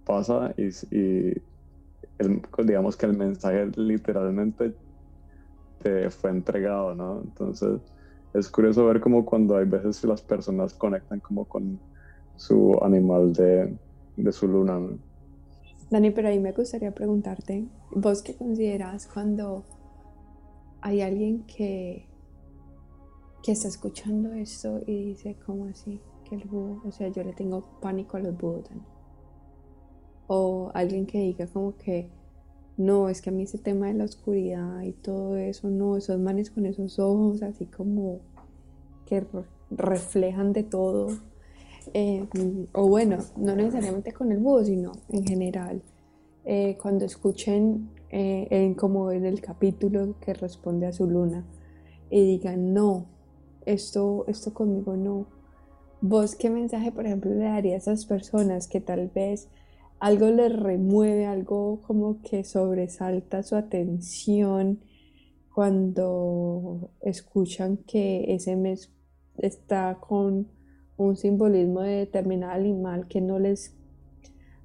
[0.04, 1.34] pasa y, y
[2.64, 4.76] digamos que el mensaje literalmente
[5.80, 7.22] te fue entregado, ¿no?
[7.24, 7.82] Entonces
[8.34, 11.80] es curioso ver como cuando hay veces las personas conectan como con
[12.36, 13.80] su animal de,
[14.18, 15.05] de su luna, ¿no?
[15.90, 19.64] Dani, pero ahí me gustaría preguntarte, ¿vos qué consideras cuando
[20.82, 22.08] hay alguien que,
[23.44, 26.02] que está escuchando esto y dice, ¿cómo así?
[26.28, 28.82] Que el búho, o sea, yo le tengo pánico a los búhos, Dani.
[30.28, 32.10] O alguien que diga como que,
[32.78, 36.20] no, es que a mí ese tema de la oscuridad y todo eso, no, esos
[36.20, 38.22] manes con esos ojos así como
[39.06, 39.26] que
[39.70, 41.10] reflejan de todo
[41.94, 42.28] eh,
[42.74, 45.82] o bueno, no necesariamente con el búho, sino en general,
[46.44, 51.46] eh, cuando escuchen eh, en, como en el capítulo que responde a su luna
[52.10, 53.08] y digan, no,
[53.66, 55.28] esto, esto conmigo no.
[56.02, 59.50] ¿Vos qué mensaje, por ejemplo, le darías a esas personas que tal vez
[60.00, 64.82] algo les remueve, algo como que sobresalta su atención
[65.54, 68.92] cuando escuchan que ese mes
[69.38, 70.48] está con
[70.98, 73.76] un simbolismo de determinado animal que no les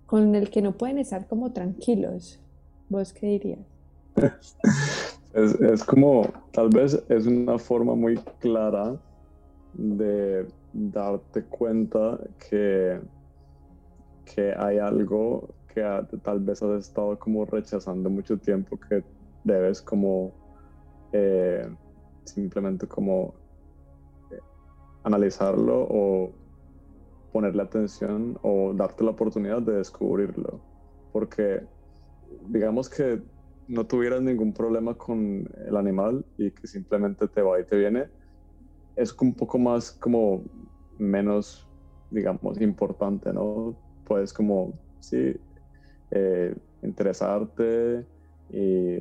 [0.07, 2.41] con el que no pueden estar como tranquilos.
[2.89, 3.67] ¿Vos qué dirías?
[5.33, 9.01] Es, como, tal vez es una forma muy clara
[9.75, 13.01] de darte cuenta que,
[14.25, 15.83] que hay algo que
[16.25, 19.05] tal vez has estado como rechazando mucho tiempo que
[19.45, 20.33] debes como
[21.13, 21.65] eh,
[22.25, 23.35] simplemente como
[25.03, 26.33] analizarlo o
[27.33, 30.61] ponerle atención o darte la oportunidad de descubrirlo.
[31.13, 31.67] Porque
[32.49, 33.23] digamos que
[33.69, 38.09] no tuvieras ningún problema con el animal y que simplemente te va y te viene,
[38.97, 40.43] es un poco más como
[40.99, 41.69] menos,
[42.11, 43.77] digamos, importante, ¿no?
[44.05, 45.37] Puedes como, sí,
[46.11, 48.05] eh, interesarte
[48.51, 48.99] y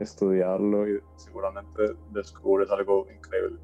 [0.00, 3.58] estudiarlo y seguramente descubres algo increíble.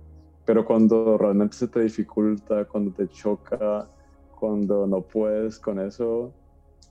[0.51, 3.89] Pero cuando realmente se te dificulta, cuando te choca,
[4.35, 6.35] cuando no puedes con eso,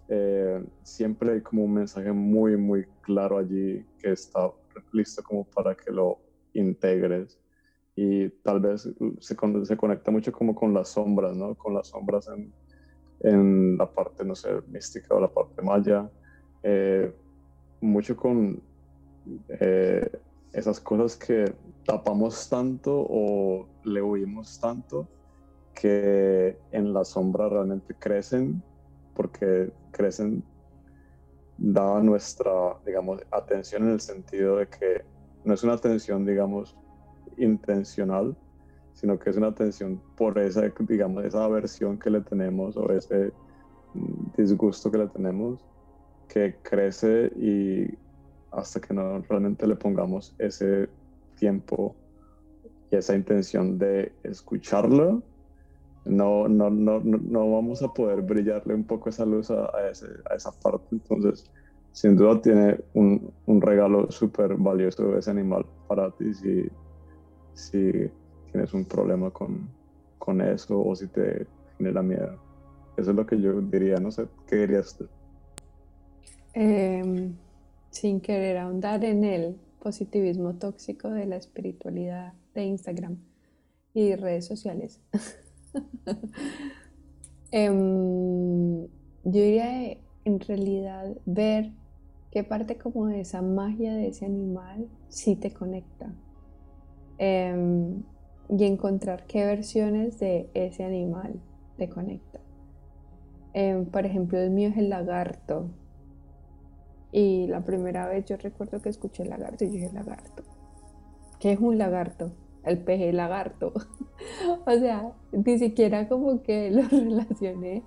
[0.07, 4.49] eh, siempre hay como un mensaje muy, muy claro allí que está
[4.93, 6.19] listo como para que lo
[6.53, 7.37] integres.
[7.97, 8.83] Y tal vez
[9.19, 11.53] se, se conecta mucho como con las sombras, ¿no?
[11.55, 12.53] Con las sombras en,
[13.19, 16.09] en la parte, no sé, mística o la parte maya.
[16.63, 17.13] Eh,
[17.81, 18.61] mucho con
[19.49, 20.09] eh,
[20.53, 21.53] esas cosas que
[21.85, 25.07] tapamos tanto o le huimos tanto
[25.73, 28.61] que en la sombra realmente crecen
[29.13, 30.43] porque crecen
[31.57, 35.03] dada nuestra, digamos, atención en el sentido de que
[35.43, 36.77] no es una atención, digamos,
[37.37, 38.35] intencional,
[38.93, 43.31] sino que es una atención por esa, digamos, esa aversión que le tenemos o ese
[43.93, 45.65] mm, disgusto que le tenemos,
[46.27, 47.97] que crece y
[48.51, 50.89] hasta que no realmente le pongamos ese
[51.37, 51.95] tiempo
[52.91, 55.21] y esa intención de escucharlo,
[56.05, 60.87] no, no, no, no vamos a poder brillarle un poco esa luz a, esa parte.
[60.91, 61.45] Entonces,
[61.91, 66.67] sin duda tiene un, un regalo súper valioso ese animal para ti si,
[67.53, 68.09] si
[68.51, 69.69] tienes un problema con,
[70.17, 71.45] con eso o si te
[71.77, 72.37] genera miedo.
[72.97, 75.07] Eso es lo que yo diría, no sé, ¿qué dirías tú?
[76.53, 77.33] Em,
[77.91, 83.17] sin querer ahondar en el positivismo tóxico de la espiritualidad de Instagram
[83.93, 84.99] y redes sociales.
[87.51, 91.71] Em, yo diría en realidad ver
[92.29, 96.13] qué parte como de esa magia de ese animal sí te conecta.
[97.17, 98.03] Em,
[98.49, 101.39] y encontrar qué versiones de ese animal
[101.77, 102.39] te conecta.
[103.53, 105.69] Em, por ejemplo, el mío es el lagarto.
[107.11, 110.43] Y la primera vez yo recuerdo que escuché lagarto y dije lagarto.
[111.39, 112.31] ¿Qué es un lagarto?
[112.63, 113.73] El peje lagarto.
[114.65, 117.83] o sea, ni siquiera como que lo relacioné.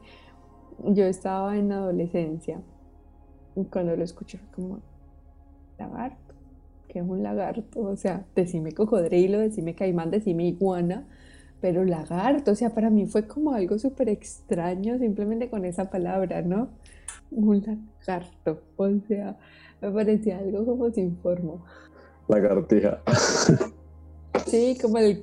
[0.84, 2.60] Yo estaba en adolescencia.
[3.54, 4.80] Y cuando lo escuché fue como
[5.78, 6.34] lagarto.
[6.88, 7.80] ¿Qué es un lagarto?
[7.80, 11.06] O sea, decime cocodrilo, decime caimán, decime iguana
[11.62, 16.42] pero lagarto, o sea, para mí fue como algo súper extraño simplemente con esa palabra,
[16.42, 16.68] ¿no?
[17.34, 17.62] Un
[18.06, 19.38] lagarto, o sea,
[19.80, 21.64] me parecía algo como sin forma.
[22.28, 23.02] Lagartija.
[24.46, 25.22] Sí, como el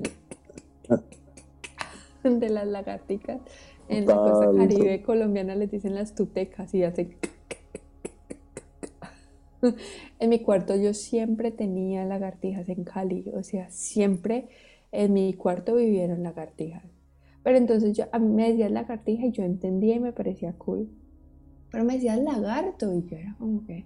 [2.39, 3.41] de las lagarticas.
[3.88, 7.15] En la costa caribe colombiana les dicen las tutecas y hacen...
[10.19, 14.50] En mi cuarto yo siempre tenía lagartijas en Cali, o sea, siempre
[14.91, 16.84] en mi cuarto vivieron lagartijas.
[17.43, 20.89] Pero entonces yo, a mí me decía lagartija y yo entendía y me parecía cool.
[21.72, 23.86] Pero me decía lagarto y yo era como que...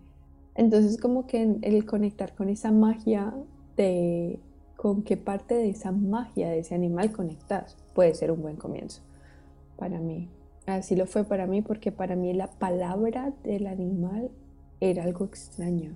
[0.56, 3.34] Entonces como que el conectar con esa magia
[3.76, 4.40] de...
[4.76, 9.02] con qué parte de esa magia de ese animal conectas puede ser un buen comienzo
[9.78, 10.30] para mí.
[10.66, 14.32] Así lo fue para mí porque para mí la palabra del animal
[14.80, 15.96] era algo extraño.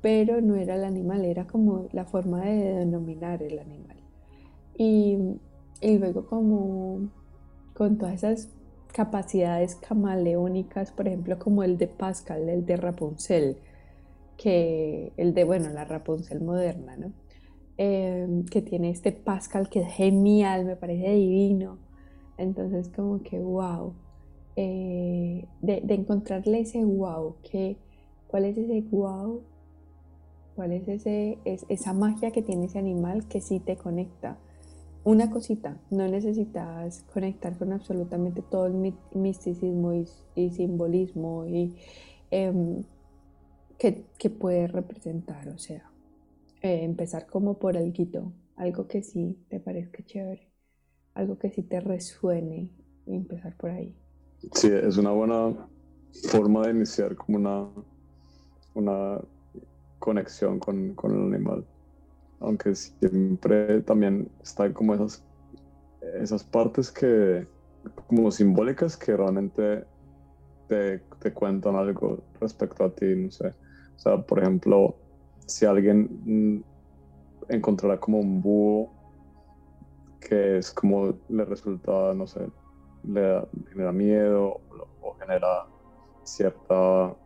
[0.00, 3.96] Pero no era el animal, era como la forma de denominar el animal.
[4.76, 5.38] Y,
[5.82, 7.08] luego como
[7.74, 8.48] con todas esas
[8.92, 13.56] capacidades camaleónicas, por ejemplo, como el de Pascal, el de Rapunzel,
[14.36, 17.12] que el de, bueno, la Rapunzel moderna, ¿no?
[17.78, 21.78] Em, que tiene este Pascal que es genial, me parece divino.
[22.38, 23.94] Entonces, como que, wow,
[24.56, 27.76] eh, de, encontrarle ese wow, que,
[28.28, 29.42] ¿cuál es ese wow?
[30.54, 34.36] ¿Cuál es, ese, es esa magia que tiene ese animal que sí te conecta?
[35.04, 39.92] Una cosita, no necesitas conectar con absolutamente todo el misticismo
[40.34, 41.76] y, simbolismo y
[42.30, 42.84] em,
[43.78, 45.90] que, puede representar, o sea,
[46.62, 50.48] eh, empezar como por algo, algo que sí te parezca chévere,
[51.14, 52.70] algo que sí te resuene
[53.06, 53.96] y empezar por ahí.
[54.52, 55.68] Sí, es una buena
[56.28, 57.68] forma de iniciar como una,
[58.74, 59.20] una
[59.98, 61.66] conexión con, con el animal
[62.42, 65.24] aunque siempre también está como esas,
[66.20, 67.46] esas partes que,
[68.06, 69.84] como simbólicas que realmente
[70.68, 73.48] te, te, cuentan algo respecto a ti, no sé.
[73.48, 74.96] O sea, por ejemplo,
[75.46, 76.64] si alguien mm,
[77.48, 78.90] encontrará como un búho
[80.20, 82.40] que es como le resulta, no sé,
[83.04, 84.60] le genera miedo
[85.00, 85.66] o genera
[86.22, 87.16] cierta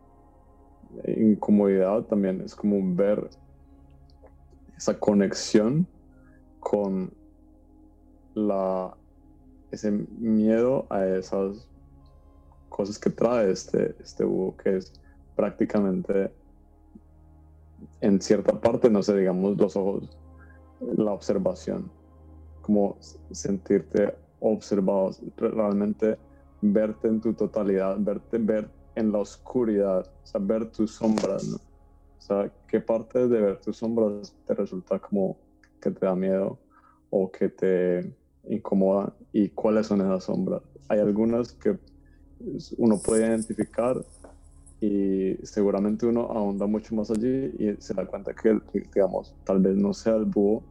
[1.05, 3.29] incomodidad, también es como ver
[4.77, 5.87] esa conexión
[6.59, 7.11] con
[8.35, 8.95] la,
[9.71, 11.67] ese miedo a esas
[12.69, 14.93] cosas que trae este, este búho, que es
[15.35, 16.31] prácticamente
[18.01, 20.09] en cierta parte, no sé, digamos los ojos,
[20.79, 21.89] la observación,
[22.61, 22.97] como
[23.31, 26.17] sentirte observado, realmente
[26.61, 31.66] verte en tu totalidad, verte, ver en la oscuridad, o sea, ver tus sombras, ¿no?
[32.17, 35.37] O sea, ¿qué parte de ver tus sombras te resulta como
[35.81, 36.57] que te da miedo
[37.09, 38.13] o que te
[38.49, 40.61] incomoda y cuáles son esas sombras?
[40.89, 41.77] Hay algunas que
[42.77, 44.03] uno puede identificar
[44.79, 48.59] y seguramente uno ahonda mucho más allí y se da cuenta que,
[48.93, 50.63] digamos, tal vez no sea el búho,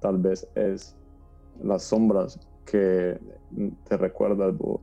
[0.00, 0.96] tal vez es
[1.62, 3.18] las sombras que
[3.88, 4.80] te recuerda el búho.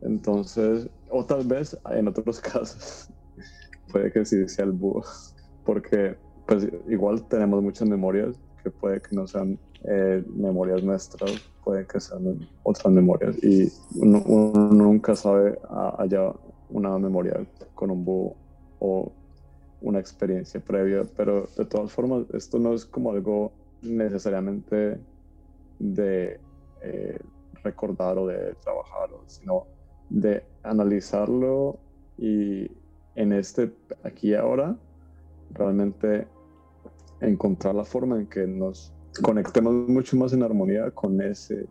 [0.00, 3.08] Entonces, o tal vez en otros casos
[3.92, 5.04] puede que sí sea el búho,
[5.64, 6.16] porque
[6.46, 11.32] pues igual tenemos muchas memorias que puede que no sean eh, memorias nuestras,
[11.64, 14.22] puede que sean otras memorias y uno,
[14.72, 15.58] nunca sabe
[15.98, 16.32] allá
[16.70, 18.36] una memoria con un búho
[18.80, 19.12] o
[19.80, 24.98] una experiencia previa, pero de todas formas esto no es como algo necesariamente
[25.78, 26.40] de
[26.82, 27.18] eh,
[27.64, 29.66] recordar o de trabajar, sino
[30.08, 31.78] de analizarlo
[32.18, 32.70] y
[33.14, 34.76] en este aquí y ahora
[35.50, 36.26] realmente
[37.20, 38.92] encontrar la forma en que nos
[39.22, 41.66] conectemos mucho más en armonía con ese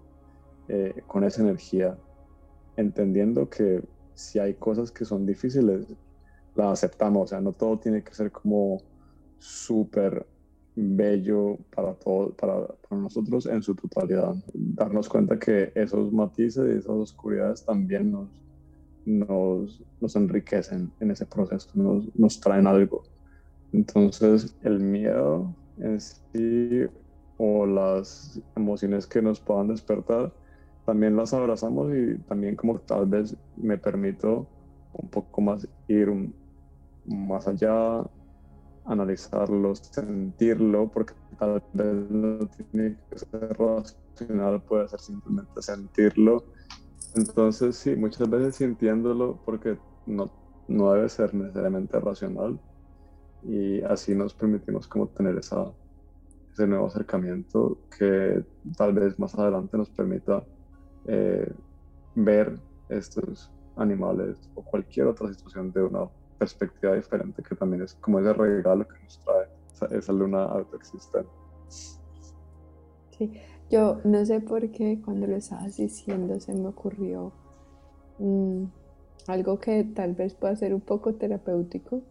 [0.68, 1.98] eh, con esa energía
[2.78, 3.84] entendiendo que
[4.14, 5.88] si hay cosas que son difíciles
[6.56, 7.24] las aceptamos.
[7.24, 8.82] O sea no todo tiene que ser como
[9.38, 10.26] súper
[10.76, 14.36] bello para todo para, para, nosotros en su totalidad.
[14.54, 18.30] Darnos cuenta que esos matices y esas oscuridades también nos
[19.06, 19.82] nos,
[20.16, 23.04] enriquecen en ese proceso nos, nos traen algo
[23.74, 26.86] entonces, el miedo en sí
[27.38, 30.34] o las emociones que nos puedan despertar,
[30.86, 34.47] también las abrazamos y también como tal vez me permito
[34.93, 36.12] un poco más ir
[37.06, 38.04] más allá,
[38.86, 46.43] analizarlo, sentirlo, porque tal vez no tiene que ser racional, puede ser simplemente sentirlo.
[47.16, 50.32] Entonces sí, muchas veces sintiéndolo, porque no,
[50.68, 52.59] no debe ser necesariamente racional,
[53.43, 55.74] y así nos permitimos como tener esa,
[56.53, 58.45] ese nuevo acercamiento que
[58.78, 60.45] tal vez más adelante nos permita
[61.07, 61.51] eh,
[62.16, 62.59] ver
[62.89, 68.34] estos animales o cualquier otra situación de una perspectiva diferente que también es como ese
[68.34, 71.30] regalo que nos trae esa, luna autoexistente.
[73.12, 73.41] Sí,
[73.72, 77.32] yo no sé por qué cuando lo estabas diciendo se me ocurrió
[78.20, 78.66] mm,
[79.28, 82.02] algo que tal vez pueda ser un poco terapéutico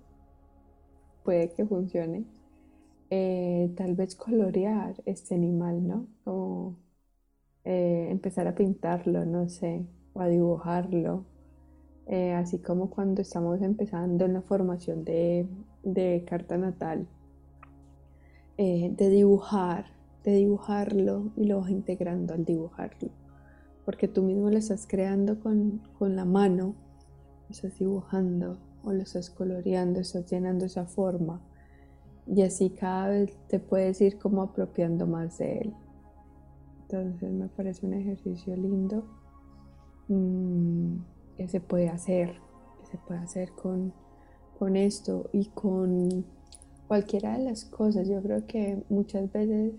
[1.24, 2.24] puede que funcione.
[3.10, 6.06] Eh, tal vez colorear este animal, ¿no?
[6.24, 6.76] Como
[7.64, 11.24] eh, empezar a pintarlo, no sé, o a dibujarlo.
[12.06, 15.46] Eh, así como cuando estamos empezando en la formación de,
[15.82, 17.06] de carta natal,
[18.58, 19.86] de dibujar,
[20.24, 23.10] de dibujarlo y lo vas integrando al dibujarlo.
[23.84, 26.74] Porque tú mismo lo estás creando con, con la mano,
[27.48, 31.40] lo estás dibujando o lo estás coloreando, estás llenando esa forma
[32.26, 35.74] y así cada vez te puedes ir como apropiando más de él.
[36.82, 39.04] Entonces me parece un ejercicio lindo
[40.08, 40.94] mm,
[41.36, 42.34] que se puede hacer,
[42.80, 43.92] que se puede hacer con,
[44.58, 46.24] con esto y con
[46.86, 48.08] cualquiera de las cosas.
[48.08, 49.72] Yo creo que muchas veces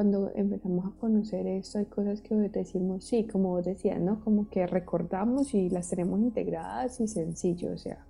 [0.00, 4.24] cuando empezamos a conocer esto, hay cosas que decimos, sí, como vos decías, ¿no?
[4.24, 8.06] Como que recordamos y las tenemos integradas y sencillo, o sea,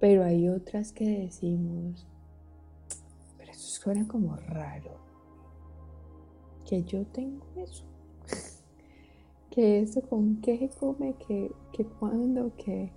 [0.00, 2.06] pero hay otras que decimos,
[3.36, 4.92] pero eso suena como raro.
[6.64, 7.84] Que yo tengo eso.
[9.50, 12.90] que eso con qué se come, que, que cuándo, que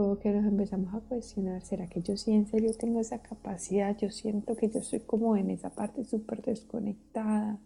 [0.00, 3.96] luego que nos empezamos a cuestionar, ¿será que yo sí en serio tengo esa capacidad?
[3.98, 7.58] Yo siento que yo soy como en esa parte súper desconectada.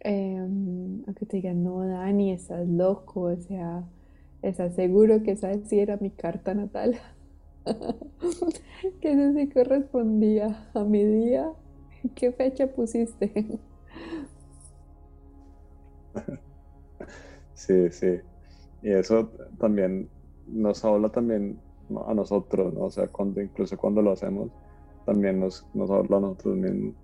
[0.00, 3.84] Em, aunque te digan, no, Dani, estás loco, o sea,
[4.42, 6.96] ¿Estás seguro que esa sí era mi carta natal?
[9.00, 11.52] que eso sí correspondía a mi día.
[12.16, 13.60] ¿Qué fecha pusiste?
[17.54, 18.18] sí, sí.
[18.82, 20.08] Y eso también
[20.46, 21.58] nos habla también
[22.06, 22.84] a nosotros, ¿no?
[22.84, 24.50] O sea, cuando, incluso cuando lo hacemos,
[25.04, 26.94] también nos, nos habla a nosotros mismos.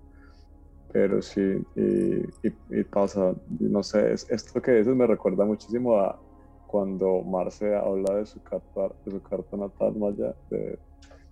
[0.91, 6.19] Pero sí, y, pasa, no sé, esto que dices me recuerda muchísimo a,
[6.65, 10.79] cuando Marce habla de su carta, de su carta natal maya, de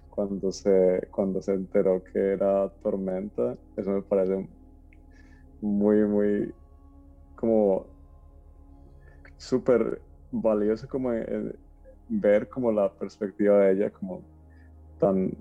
[0.09, 4.49] cuando se, cuando se enteró que era tormenta, eso me parece
[5.61, 6.53] muy, muy
[7.35, 7.85] como
[9.37, 10.01] súper
[10.31, 11.11] valioso como
[12.09, 14.21] ver como la perspectiva de ella como
[14.99, 15.31] tan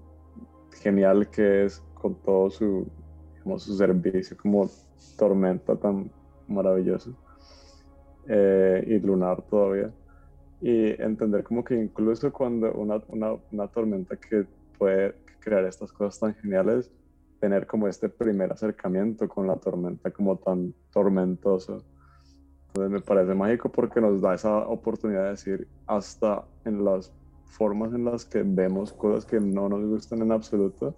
[0.82, 2.86] genial que es con todo su,
[3.42, 4.68] como su servicio como
[5.16, 6.10] tormenta tan
[6.48, 7.14] maravilloso.
[8.28, 9.90] Eh, y lunar todavía.
[10.60, 13.00] Y entender como que incluso cuando una,
[13.50, 14.46] una, tormenta que
[14.78, 16.90] puede crear estas cosas tan geniales,
[17.38, 21.84] tener como este primer acercamiento con la tormenta como tan tormentoso.
[22.76, 27.12] Me parece mágico porque nos da esa oportunidad de decir hasta en las
[27.44, 30.94] formas en las que vemos cosas que no nos gustan en absoluto,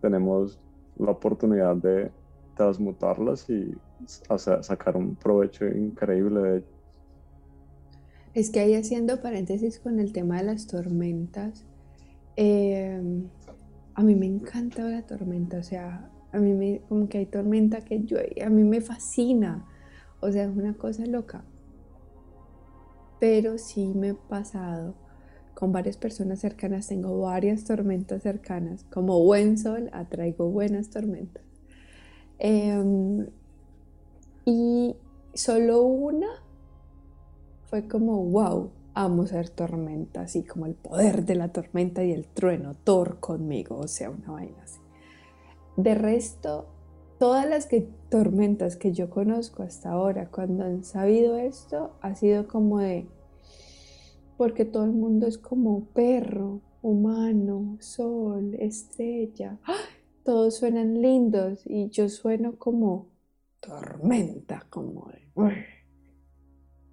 [0.00, 0.58] tenemos
[0.98, 2.10] la oportunidad de
[2.56, 3.74] transmutarlas y
[4.06, 6.66] sacar un provecho increíble de ello.
[8.32, 11.64] Es que ahí haciendo paréntesis con el tema de las tormentas,
[12.42, 13.28] Em,
[13.94, 17.84] a mí me encanta la tormenta, o sea, a mí me, como que hay tormenta
[17.84, 19.66] que llueve, a mí me fascina,
[20.20, 21.44] o sea, es una cosa loca.
[23.20, 24.94] Pero sí me he pasado
[25.54, 31.44] con varias personas cercanas, tengo varias tormentas cercanas, como buen sol atraigo buenas tormentas.
[32.38, 33.26] Em,
[34.46, 34.96] y
[35.34, 36.28] solo una
[37.66, 42.26] fue como, wow, amo ser tormenta, así como el poder de la tormenta y el
[42.26, 44.80] trueno, Thor conmigo, o sea, una vaina así.
[45.76, 46.66] De resto,
[47.20, 52.48] todas las que, tormentas que yo conozco hasta ahora, cuando han sabido esto, ha sido
[52.48, 53.06] como de,
[54.38, 59.74] porque todo el mundo es como perro, humano, sol, estrella, ¡Ah!
[60.24, 63.08] todos suenan lindos y yo sueno como
[63.60, 65.20] tormenta, como de...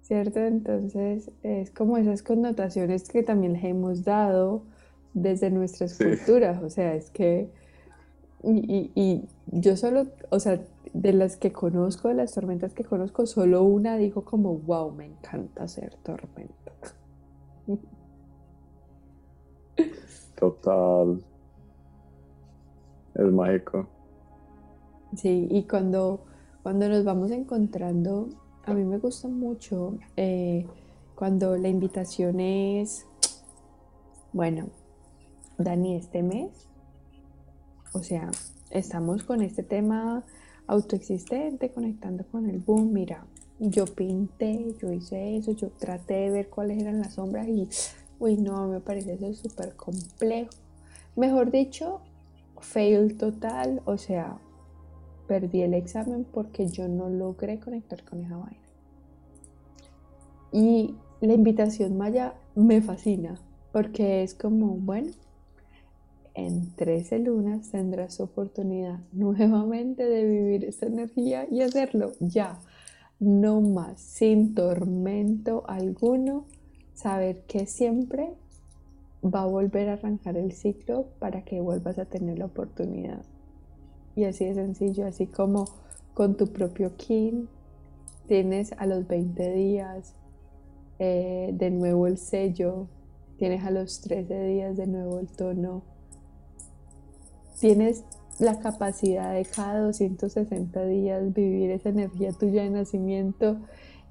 [0.02, 0.40] ¿Cierto?
[0.40, 4.66] Entonces es como esas connotaciones que también les hemos dado
[5.14, 7.50] desde nuestras culturas, o sea, es que
[8.42, 10.60] y, yo solo, o sea,
[10.92, 15.06] de las que conozco, de las tormentas que conozco, solo una dijo como, wow, me
[15.06, 16.72] encanta ser tormenta.
[20.38, 21.22] Total.
[23.14, 23.88] Es mágico.
[25.16, 26.24] Sí, y cuando,
[26.62, 28.28] cuando nos vamos encontrando,
[28.64, 30.66] a mí me gusta mucho eh,
[31.14, 33.06] cuando la invitación es,
[34.32, 34.68] bueno,
[35.56, 36.68] Dani, este mes
[37.92, 38.30] o sea,
[38.70, 40.24] estamos con este tema
[40.66, 42.92] autoexistente, conectando con el boom.
[42.92, 43.24] Mira,
[43.58, 47.68] yo pinté, yo hice eso, yo traté de ver cuáles eran las sombras y,
[48.18, 50.50] uy, no, me parece eso súper complejo.
[51.16, 52.00] Mejor dicho,
[52.60, 54.38] fail total, o sea,
[55.26, 58.58] perdí el examen porque yo no logré conectar con esa vaina.
[60.52, 63.34] Y la invitación maya me fascina
[63.72, 65.10] porque es como, bueno,
[66.38, 72.60] en 13 lunas tendrás oportunidad nuevamente de vivir esta energía y hacerlo ya,
[73.18, 76.46] no más, sin tormento alguno,
[76.94, 78.34] saber que siempre
[79.24, 83.24] va a volver a arrancar el ciclo para que vuelvas a tener la oportunidad.
[84.14, 85.64] Y así de sencillo, así como
[86.14, 87.48] con tu propio kin,
[88.26, 90.14] tienes a los 20 días
[90.98, 92.88] eh, de nuevo el sello,
[93.38, 95.97] tienes a los 13 días de nuevo el tono
[97.60, 98.04] tienes
[98.38, 103.58] la capacidad de cada 260 días vivir esa energía tuya de nacimiento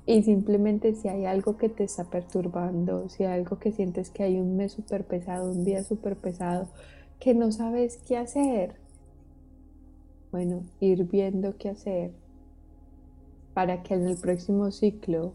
[0.05, 4.23] y simplemente si hay algo que te está perturbando, si hay algo que sientes que
[4.23, 6.67] hay un mes súper pesado, un día súper pesado,
[7.19, 8.75] que no sabes qué hacer,
[10.31, 12.11] bueno, ir viendo qué hacer
[13.53, 15.33] para que en el próximo ciclo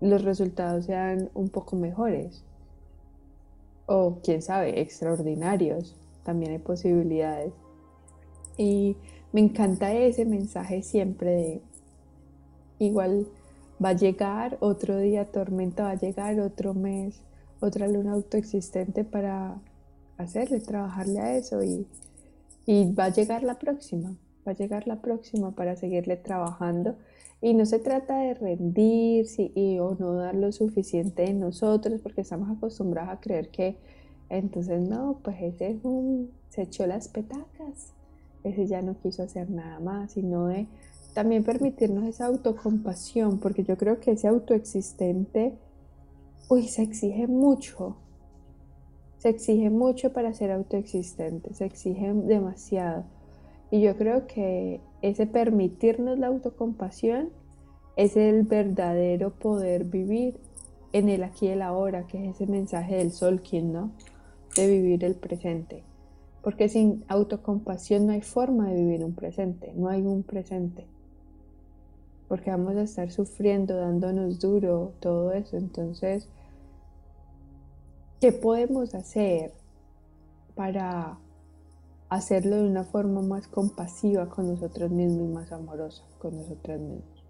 [0.00, 2.44] los resultados sean un poco mejores
[3.86, 7.52] o quién sabe, extraordinarios también hay posibilidades.
[8.56, 8.96] Y
[9.32, 11.62] me encanta ese mensaje siempre
[12.78, 13.26] igual
[13.82, 17.22] va a llegar otro día, tormenta va a llegar otro mes,
[17.60, 19.60] otra luna autoexistente para
[20.18, 21.86] hacerle, trabajarle a eso y,
[22.66, 24.16] y va a llegar la próxima,
[24.46, 26.96] va a llegar la próxima para seguirle trabajando.
[27.40, 32.20] Y no se trata de rendirse y, o no dar lo suficiente de nosotros porque
[32.20, 33.76] estamos acostumbrados a creer que
[34.32, 37.92] entonces, no, pues ese es un, se echó las petacas,
[38.42, 40.66] ese ya no quiso hacer nada más, sino de
[41.12, 45.52] también permitirnos esa autocompasión, porque yo creo que ese autoexistente,
[46.48, 47.96] uy, se exige mucho,
[49.18, 53.04] se exige mucho para ser autoexistente, se exige demasiado.
[53.70, 57.28] Y yo creo que ese permitirnos la autocompasión
[57.96, 60.40] es el verdadero poder vivir
[60.94, 63.90] en el aquí y el ahora, que es ese mensaje del sol, quien no?
[64.54, 65.84] De vivir el presente.
[66.42, 70.86] Porque sin autocompasión no hay forma de vivir un presente, no hay un presente.
[72.28, 75.56] Porque vamos a estar sufriendo, dándonos duro, todo eso.
[75.56, 76.28] Entonces,
[78.20, 79.52] ¿qué podemos hacer
[80.54, 81.18] para
[82.08, 87.24] hacerlo de una forma más compasiva con nosotros mismos y más amorosa con nosotros mismos?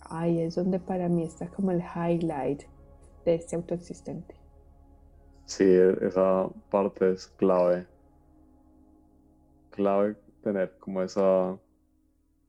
[0.00, 2.62] Ahí es donde para mí está como el highlight
[3.24, 4.45] de este autoexistente.
[5.46, 7.86] Sí, esa parte es clave.
[9.70, 11.56] Clave tener como esa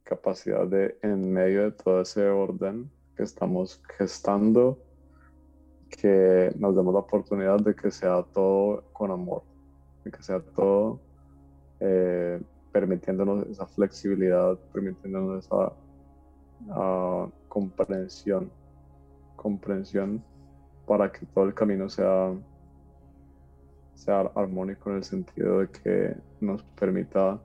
[0.03, 4.79] capacidad de, en medio de todo ese orden que estamos gestando,
[5.89, 9.43] que nos demos la oportunidad de que sea todo con amor,
[10.03, 10.99] de que sea todo
[11.79, 12.41] eh,
[12.71, 15.71] permitiéndonos esa flexibilidad, permitiéndonos esa
[16.71, 18.51] ah, comprensión,
[19.35, 20.23] comprensión
[20.87, 22.33] para que todo el camino sea
[23.97, 27.41] sea armónico en el sentido de que nos permita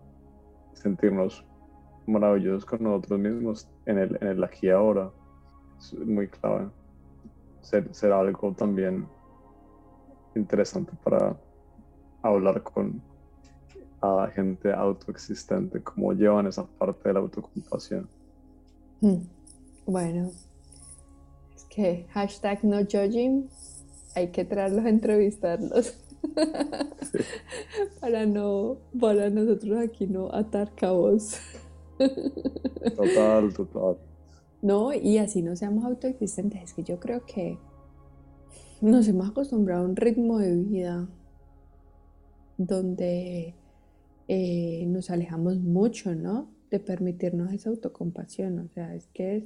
[0.75, 1.45] sentirnos
[2.07, 5.11] maravillosos con nosotros mismos en el, en el aquí y ahora.
[5.79, 6.69] Es muy clave.
[7.63, 9.07] Ser, ser algo también
[10.35, 11.37] interesante para
[12.23, 13.01] hablar con
[14.03, 18.09] a gente autoexistente, cómo llevan esa parte de la autocompasión.
[19.01, 19.23] Hmm.
[19.87, 20.31] Bueno,
[21.55, 23.49] es que hashtag no judging,
[24.15, 25.97] hay que traerlos a entrevistarlos.
[28.01, 31.39] para no, para nosotros aquí no atar cabos.
[32.97, 33.99] total, total.
[34.63, 36.63] No, y así no seamos autoexistentes.
[36.63, 37.59] Es que yo creo que
[38.81, 41.09] nos hemos acostumbrado a un ritmo de vida
[42.57, 43.55] donde
[44.29, 46.49] eh, nos alejamos mucho, ¿no?
[46.71, 48.59] De permitirnos esa autocompasión.
[48.61, 49.45] O sea, es que es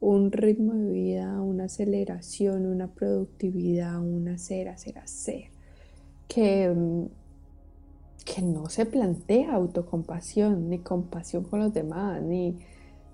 [0.00, 5.50] un ritmo de vida, una aceleración, una productividad, un hacer, hacer, hacer,
[6.28, 7.06] que, mm,
[8.24, 12.56] que no se plantea autocompasión, ni compasión con los demás, ni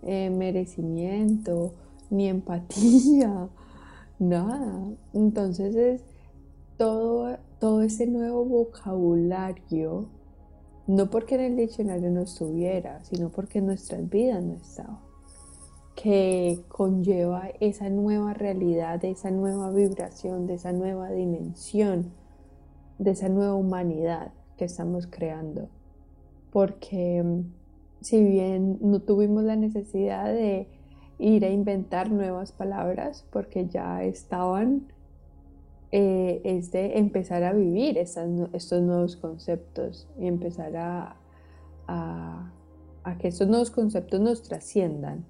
[0.02, 1.74] eh, merecimiento,
[2.10, 3.48] ni empatía,
[4.18, 4.84] nada.
[5.12, 6.02] Entonces es
[6.76, 10.08] todo, todo ese nuevo vocabulario
[10.90, 15.00] no porque en el diccionario no estuviera, sino porque en nuestras vidas no estaba,
[15.94, 22.12] que conlleva esa nueva realidad, esa nueva vibración, de esa nueva dimensión,
[23.00, 25.68] de esa nueva humanidad que estamos creando.
[26.52, 27.40] Porque mm,
[28.02, 30.68] si bien no tuvimos la necesidad de
[31.18, 34.92] ir a inventar nuevas palabras, porque ya estaban
[35.92, 41.16] eh, es de empezar a vivir estos nuevos conceptos y empezar a,
[41.88, 42.52] a,
[43.18, 45.24] que estos nuevos conceptos nos trasciendan.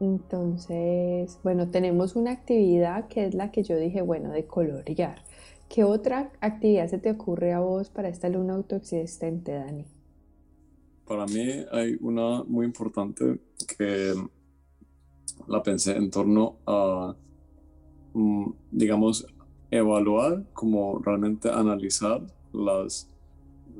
[0.00, 5.18] Entonces, bueno, tenemos una actividad que es la que yo dije, bueno, de colorear.
[5.68, 9.84] ¿Qué otra actividad se te ocurre a vos para esta luna autoexistente, Dani?
[11.06, 13.40] Para mí hay una muy importante
[13.76, 14.14] que
[15.46, 17.14] la pensé en torno a,
[18.14, 19.26] mm, digamos,
[19.70, 23.08] evaluar, como realmente analizar las,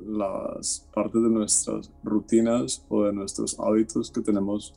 [0.05, 4.73] las partes de nuestras rutinas o de nuestros hábitos que tenemos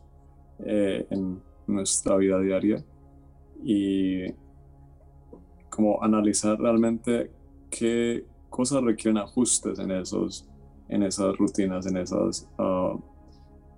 [0.61, 2.85] eh, en nuestra vida diaria
[3.63, 4.25] y
[5.71, 7.31] como analizar realmente
[7.71, 10.47] qué cosas requieren ajustes en esos
[10.89, 13.01] en esas rutinas en esos, uh,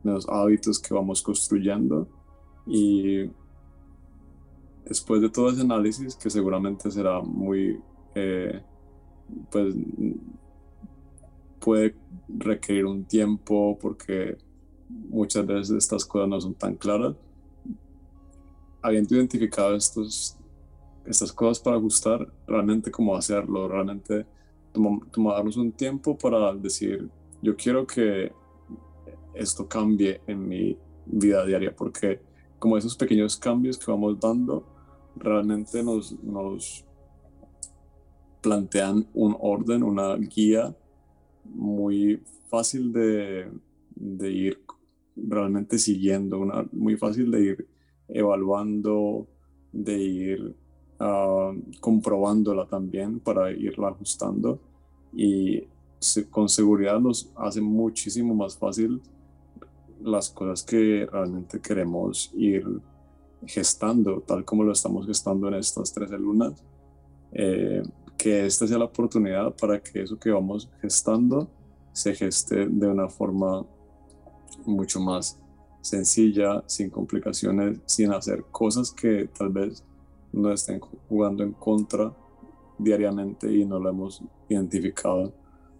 [0.02, 2.08] en esos hábitos que vamos construyendo
[2.66, 3.30] y
[4.84, 7.80] después de todo ese análisis, que seguramente será muy,
[8.14, 8.62] eh,
[9.50, 9.74] pues
[11.60, 11.94] puede
[12.28, 14.36] requerir un tiempo porque
[14.88, 17.14] muchas veces estas cosas no son tan claras.
[18.82, 20.36] Habiendo identificado estos,
[21.04, 24.26] estas cosas para ajustar, realmente cómo hacerlo, realmente
[24.72, 27.08] tomarnos un tiempo para decir,
[27.42, 28.32] yo quiero que
[29.34, 32.20] esto cambie en mi vida diaria, porque
[32.58, 34.64] como esos pequeños cambios que vamos dando
[35.16, 36.84] realmente nos, nos
[38.40, 40.74] plantean un orden, una guía
[41.44, 43.50] muy fácil de,
[44.30, 44.62] ir
[45.16, 47.68] realmente siguiendo, una, muy fácil de ir
[48.08, 49.28] evaluando,
[49.72, 50.56] de ir
[51.02, 54.58] uh, comprobándola también para irla ajustando.
[55.12, 55.64] Y
[56.30, 59.00] con seguridad nos hace muchísimo más fácil
[60.00, 62.64] las cosas que realmente queremos ir
[63.46, 66.62] gestando, tal como lo estamos gestando en estas 13 lunas,
[67.32, 67.82] eh,
[68.16, 71.48] que esta sea la oportunidad para que eso que vamos gestando
[71.92, 73.64] se geste de una forma
[74.64, 75.38] mucho más
[75.80, 79.84] sencilla, sin complicaciones, sin hacer cosas que tal vez
[80.32, 82.12] nos estén jugando en contra
[82.78, 85.32] diariamente y no lo hemos identificado.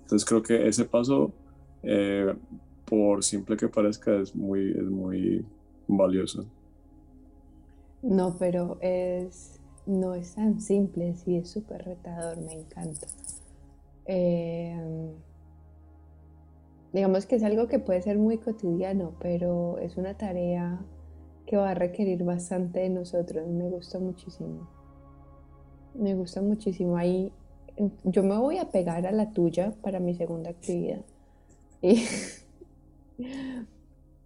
[0.02, 1.32] Entonces creo que ese paso,
[1.82, 2.34] eh,
[2.84, 5.44] por simple que parezca, es muy, es muy
[5.86, 6.44] valioso.
[8.02, 13.06] No, pero es, no es tan simple, sí es súper retador, me encanta.
[14.04, 15.12] Em,
[16.92, 20.80] digamos que es algo que puede ser muy cotidiano, pero es una tarea
[21.46, 23.46] que va a requerir bastante de nosotros.
[23.48, 24.68] Me gusta muchísimo.
[25.94, 26.96] Me gusta muchísimo.
[26.96, 27.32] Ahí
[28.04, 31.00] yo me voy a pegar a la tuya para mi segunda actividad.
[31.80, 32.04] Y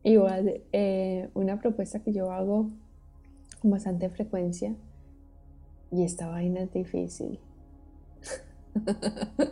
[0.02, 2.70] igual, eh, una propuesta que yo hago
[3.60, 4.74] con bastante frecuencia
[5.90, 7.38] y esta vaina es difícil.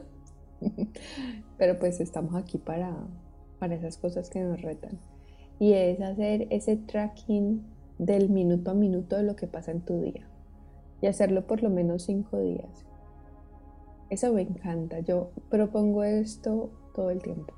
[1.58, 2.94] Pero pues estamos aquí para,
[3.58, 4.98] para esas cosas que nos retan.
[5.64, 7.62] Y es hacer ese tracking
[7.98, 10.28] del minuto a minuto de lo que pasa en tu día.
[11.00, 12.84] Y hacerlo por lo menos cinco días.
[14.10, 15.00] Eso me encanta.
[15.00, 17.54] Yo propongo esto todo el tiempo.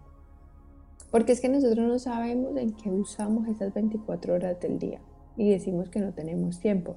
[1.11, 5.01] Porque es que nosotros no sabemos en qué usamos esas 24 horas del día
[5.37, 6.95] y decimos que no tenemos tiempo,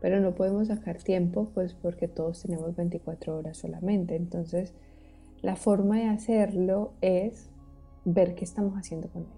[0.00, 4.16] pero no podemos sacar tiempo pues porque todos tenemos 24 horas solamente.
[4.16, 4.72] Entonces,
[5.42, 7.50] la forma de hacerlo es
[8.06, 9.37] ver qué estamos haciendo con él.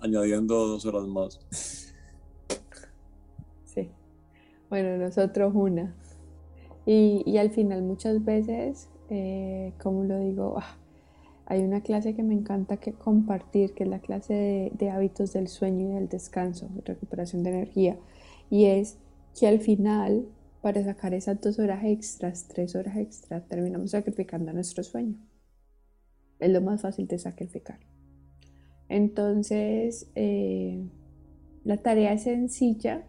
[0.00, 1.40] Añadiendo dos horas más.
[3.64, 3.90] Sí.
[4.70, 5.96] Bueno, nosotros una.
[6.86, 10.76] Y, al final muchas veces, eh, como lo digo, ah,
[11.46, 15.48] hay una clase que me encanta que compartir, que es la clase de, hábitos del
[15.48, 17.98] sueño y del descanso, recuperación de energía.
[18.50, 18.98] Y es
[19.38, 20.26] que al final,
[20.62, 25.16] para sacar esas dos horas extras, tres horas extras, terminamos sacrificando nuestro sueño.
[26.38, 27.80] Es lo más fácil de sacrificar.
[28.88, 30.84] Entonces, eh,
[31.64, 33.04] la tarea es sencilla,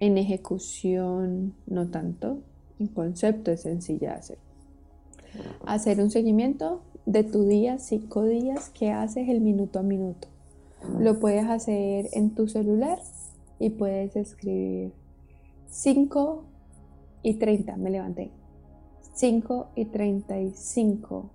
[0.00, 2.40] en ejecución no tanto,
[2.78, 4.38] en concepto es sencilla hacer.
[5.66, 10.28] Hacer un seguimiento de tu día, cinco días, que haces el minuto a minuto.
[11.00, 12.98] Lo puedes hacer en tu celular
[13.58, 14.92] y puedes escribir
[15.70, 16.44] 5
[17.22, 18.30] y 30, me levanté.
[19.14, 21.30] 5 y 35,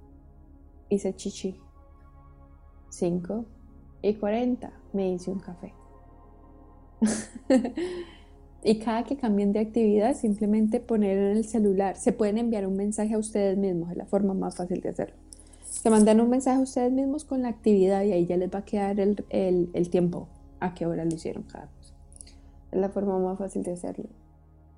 [0.90, 1.63] hice chichi.
[2.94, 3.46] 5
[4.02, 5.74] y 40, me hice un café.
[8.66, 11.98] Y cada que cambien de actividad, simplemente poner en el celular.
[11.98, 15.16] Se pueden enviar un mensaje a ustedes mismos, es la forma más fácil de hacerlo.
[15.70, 18.60] Se mandan un mensaje a ustedes mismos con la actividad y ahí ya les va
[18.60, 20.30] a quedar el, el, tiempo
[20.62, 21.94] a qué hora lo hicieron cada cosa.
[22.72, 24.06] Es la forma más fácil de hacerlo.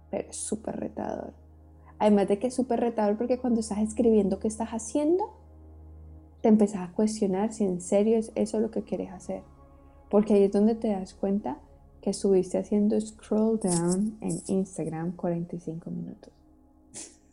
[0.09, 1.33] Pero es súper retador.
[1.99, 5.31] Además de que es súper retador porque cuando estás escribiendo qué estás haciendo,
[6.45, 9.41] te empezás a cuestionar si en serio es eso lo que quieres hacer.
[10.11, 11.59] Porque ahí es donde te das cuenta
[12.03, 16.31] que estuviste haciendo scroll down en Instagram 45 minutos.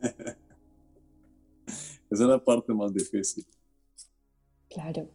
[0.01, 0.35] Esa
[2.11, 3.45] es la parte más difícil.
[4.71, 5.07] Claro.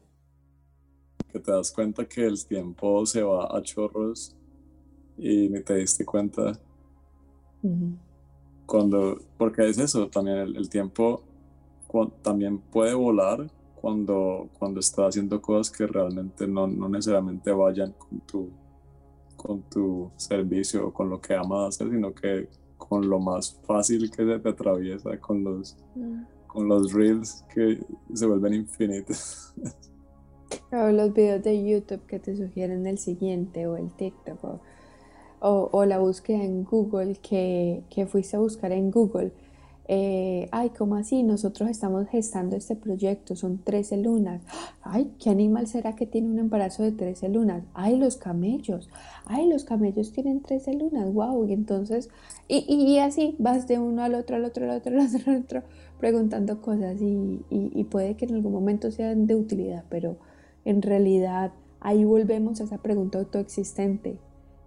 [1.31, 4.37] Que te das cuenta que el tiempo se va a chorros
[5.17, 6.51] y ni te diste cuenta.
[8.67, 11.23] Cuando, porque es eso, también el, tiempo
[12.21, 18.19] también puede volar cuando, cuando estás haciendo cosas que realmente no, no necesariamente vayan con
[18.21, 18.49] tu
[19.37, 24.11] con tu servicio o con lo que amas hacer, sino que con lo más fácil
[24.11, 26.23] que se te atraviesa, con los, mm.
[26.47, 27.79] con los reels que
[28.13, 29.53] se vuelven infinitos.
[30.71, 34.43] O los videos de YouTube que te sugieren el siguiente, o el TikTok,
[35.41, 39.33] o, o, la búsqueda en Google que, que fuiste a buscar en Google
[39.89, 41.23] eh, ay, ¿cómo así?
[41.23, 44.41] Nosotros estamos gestando este proyecto, son 13 lunas.
[44.81, 47.63] Ay, ¿qué animal será que tiene un embarazo de 13 lunas?
[47.73, 48.89] Ay, los camellos.
[49.25, 51.45] Ay, los camellos tienen 13 lunas, wow.
[51.47, 52.09] Y entonces,
[52.49, 55.63] y, así vas de uno al otro, al otro, al otro, al otro, al otro,
[55.99, 60.17] preguntando cosas y, puede que en algún momento sean de utilidad, pero
[60.65, 64.19] en realidad ahí volvemos a esa pregunta autoexistente.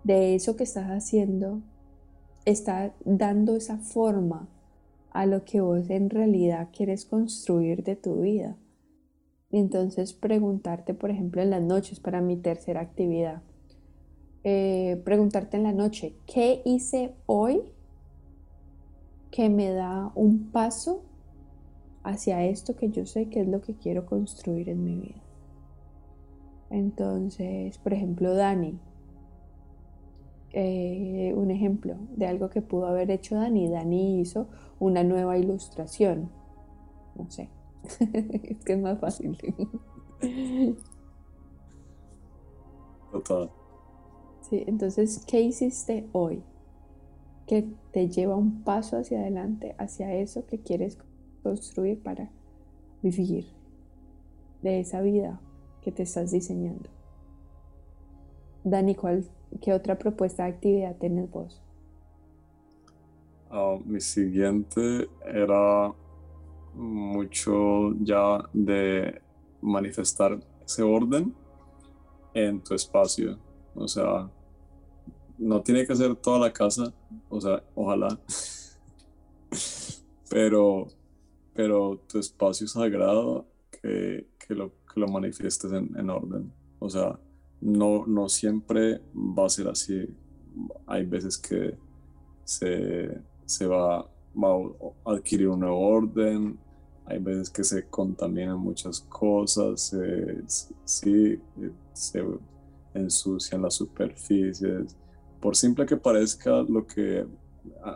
[0.02, 1.60] De eso que estás haciendo,
[2.46, 4.48] está dando esa forma
[5.10, 8.56] a lo que vos en realidad quieres construir de tu vida.
[9.52, 13.42] entonces preguntarte, por ejemplo, en las noches, para mi tercera actividad,
[14.44, 17.62] eh, preguntarte en la noche, ¿qué hice hoy
[19.30, 21.02] que me da un paso
[22.04, 25.22] hacia esto que yo sé que es lo que quiero construir en mi vida?
[26.70, 28.78] Entonces, por ejemplo, Dani,
[30.52, 33.68] eh, un ejemplo de algo que pudo haber hecho Dani.
[33.68, 34.48] Dani hizo
[34.78, 36.30] una nueva ilustración.
[37.16, 37.48] No sé,
[38.42, 39.36] es que es más fácil.
[43.12, 43.50] Total.
[44.48, 46.42] Sí, entonces, ¿qué hiciste hoy?
[47.46, 50.98] Que te lleva un paso hacia adelante, hacia eso que quieres
[51.42, 52.30] construir para
[53.02, 53.46] vivir
[54.62, 55.40] de esa vida
[55.82, 56.90] que te estás diseñando.
[58.64, 59.24] Dani, ¿cuál
[59.60, 61.60] ¿Qué otra propuesta de actividad tienes vos?
[63.50, 65.92] Ah, mi siguiente era
[66.74, 69.20] mucho ya de
[69.60, 71.34] manifestar ese orden
[72.32, 73.38] en tu espacio.
[73.74, 74.30] O sea,
[75.36, 76.92] no tiene que ser toda la casa,
[77.28, 78.20] o sea, ojalá.
[80.30, 80.86] pero,
[81.52, 86.52] pero tu espacio sagrado que, que, lo, que lo manifiestes en, en orden.
[86.78, 87.18] O sea,
[87.60, 90.08] no, no siempre va a ser así.
[90.86, 91.76] Hay veces que
[92.44, 94.10] se, va, a
[95.04, 96.58] adquirir un nuevo orden,
[97.06, 100.42] hay veces que se contaminan muchas cosas, se,
[100.84, 101.40] sí,
[101.92, 102.24] se
[102.94, 104.96] ensucian las superficies.
[105.40, 107.26] Por simple que parezca, lo que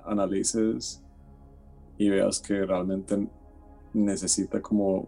[0.07, 1.03] analices
[1.99, 3.29] y veas que realmente
[3.93, 5.01] necesita como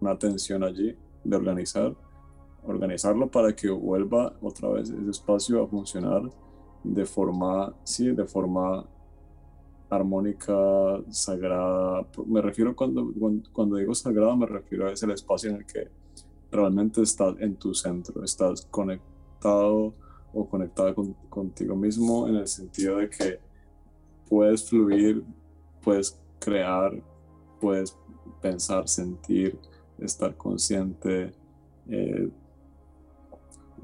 [0.00, 1.94] una atención allí de organizar,
[2.64, 6.22] organizarlo para que vuelva otra vez ese espacio a funcionar
[6.84, 8.86] de forma, sí, de forma
[9.90, 10.54] armónica,
[11.10, 12.06] sagrada.
[12.26, 13.12] Me refiero cuando,
[13.52, 15.88] cuando, digo sagrada, me refiero a ese espacio en el que
[16.50, 19.94] realmente estás en tu centro, estás conectado
[20.32, 20.94] o conectada
[21.28, 23.40] contigo mismo en el sentido de que
[24.28, 25.24] puedes fluir,
[25.82, 26.92] puedes crear,
[27.60, 27.96] puedes
[28.40, 29.58] pensar, sentir,
[29.98, 31.32] estar consciente,
[31.88, 32.30] eh,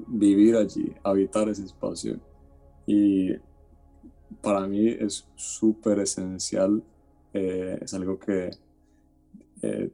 [0.07, 2.19] vivir allí, habitar ese espacio.
[2.85, 3.33] Y
[4.41, 6.83] para mí es súper esencial,
[7.33, 8.51] eh, es algo que
[9.61, 9.91] eh,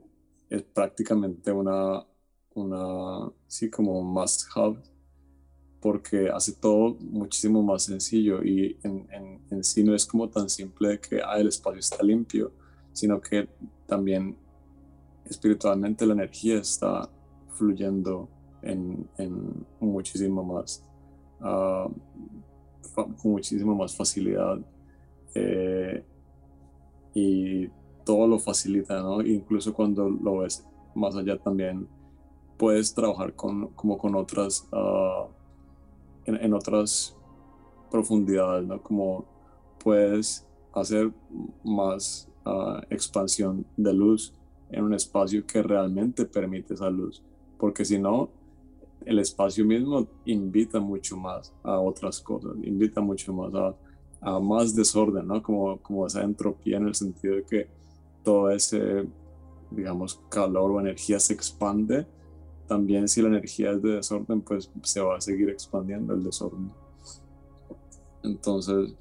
[0.49, 2.05] es prácticamente una,
[2.53, 4.77] una, sí, como must have,
[5.79, 9.07] porque hace todo muchísimo más sencillo y en,
[9.49, 12.51] en, sí no es como tan simple que ah, el espacio está limpio,
[12.93, 13.49] sino que
[13.87, 14.37] también
[15.25, 17.09] espiritualmente la energía está
[17.49, 18.29] fluyendo
[18.61, 20.85] en, en muchísimo más.
[21.39, 21.91] Uh,
[22.93, 24.59] con muchísima más facilidad
[25.33, 26.03] eh,
[27.13, 27.67] y
[28.05, 29.21] todo lo facilita, ¿no?
[29.21, 31.87] Incluso cuando lo ves más allá también
[32.57, 35.27] puedes trabajar con, como con otras, ah,
[36.25, 37.15] en, otras
[37.89, 38.81] profundidades, ¿no?
[38.81, 39.25] Como
[39.83, 41.11] puedes hacer
[41.63, 44.33] más ah, expansión de luz
[44.69, 47.23] en un espacio que realmente permite esa luz,
[47.57, 48.29] porque si no,
[49.05, 53.53] el espacio mismo invita mucho más a otras cosas, invita mucho más
[54.21, 55.41] a, más desorden, ¿no?
[55.41, 57.67] Como, como esa entropía en el sentido de que
[58.23, 59.07] todo ese,
[59.71, 62.05] digamos, calor o energía se expande.
[62.67, 66.71] También si la energía es de desorden, pues se va a seguir expandiendo el desorden.
[68.23, 68.93] Entonces,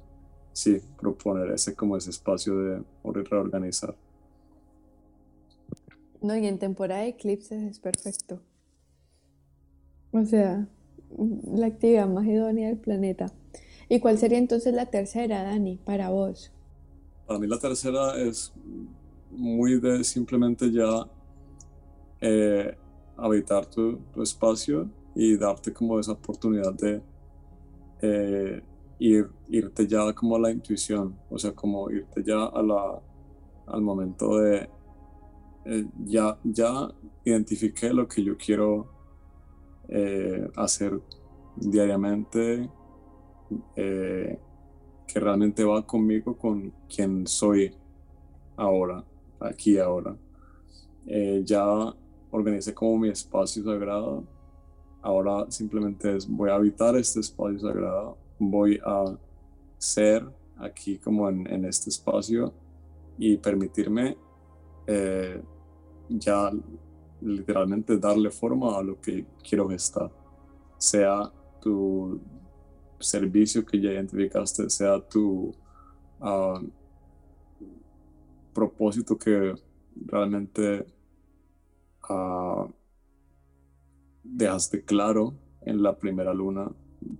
[0.53, 3.95] sí, proponer ese como ese espacio de reorganizar.
[6.21, 8.41] No, y en temporada de eclipses es perfecto.
[10.11, 10.67] O sea,
[11.53, 13.27] la actividad más idónea del planeta.
[13.89, 16.51] ¿Y cuál sería entonces la tercera, Dani, para vos?
[17.27, 18.53] Para mí la tercera es
[19.31, 21.07] muy de simplemente ya
[22.19, 22.75] eh,
[23.17, 27.01] habitar tu, espacio y darte como esa oportunidad de
[28.01, 28.61] eh,
[28.99, 33.01] ir, irte ya como a la intuición, o sea, como irte ya a la,
[33.67, 34.69] al momento de
[35.65, 36.89] eh, ya, ya
[37.23, 39.00] identifiqué lo que yo quiero
[39.93, 41.01] eh, hacer
[41.57, 42.69] diariamente
[43.75, 44.39] eh,
[45.05, 47.75] que realmente va conmigo con quien soy
[48.55, 49.03] ahora,
[49.37, 50.15] aquí ahora.
[51.05, 51.65] Eh, ya
[52.31, 54.23] organicé como mi espacio sagrado.
[55.01, 59.17] Ahora simplemente es, voy a habitar este espacio sagrado, voy a
[59.77, 60.25] ser
[60.57, 62.53] aquí como en, en este espacio
[63.17, 64.17] y permitirme
[66.07, 66.51] ya
[67.21, 70.11] literalmente darle forma a lo que quiero gestar,
[70.77, 72.19] sea tu
[72.99, 75.53] servicio que ya identificaste, sea tu
[76.19, 76.61] ah,
[78.53, 79.55] propósito que
[79.95, 80.85] realmente
[82.09, 82.69] uh,
[84.23, 86.71] dejaste claro en la primera luna,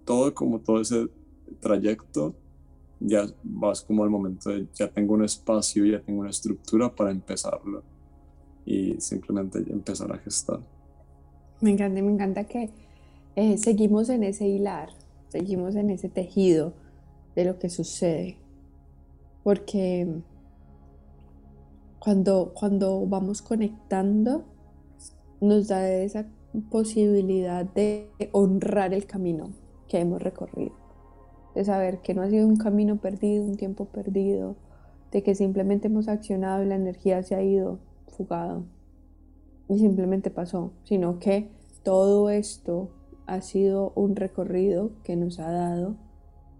[0.06, 1.08] todo como todo ese
[1.60, 2.36] trayecto,
[2.99, 7.12] ya vas como al momento de ya tengo un espacio, ya tengo una estructura para
[7.12, 7.84] empezarlo
[8.66, 10.59] y simplemente empezar a gestar.
[11.62, 12.70] Me encanta, me encanta que
[13.36, 14.89] eh, seguimos en ese hilar,
[15.30, 16.74] seguimos en ese tejido
[17.36, 18.38] de lo que sucede,
[19.43, 20.07] porque
[21.99, 24.43] cuando, cuando vamos conectando
[25.39, 26.26] nos da esa
[26.70, 29.51] posibilidad de honrar el camino
[29.88, 30.74] que hemos recorrido,
[31.55, 34.55] de saber que no ha sido un camino perdido, un tiempo perdido,
[35.12, 37.80] de que simplemente hemos accionado y la energía se ha ido
[38.22, 38.65] fugado
[39.67, 41.49] y simplemente pasó, sino que
[41.84, 42.89] todo esto
[43.26, 45.95] ha sido un recorrido que nos ha dado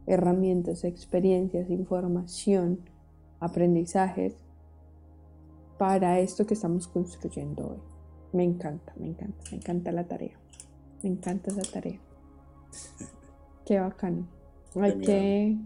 [0.08, 2.80] herramientas, experiencias, información,
[3.40, 4.36] aprendizajes
[5.78, 7.80] para esto que estamos construyendo hoy.
[8.34, 10.38] Me encanta, me encanta, me encanta la tarea.
[11.04, 12.00] Me encanta esa tarea.
[13.66, 14.28] Qué bacano.
[14.76, 15.58] Hay que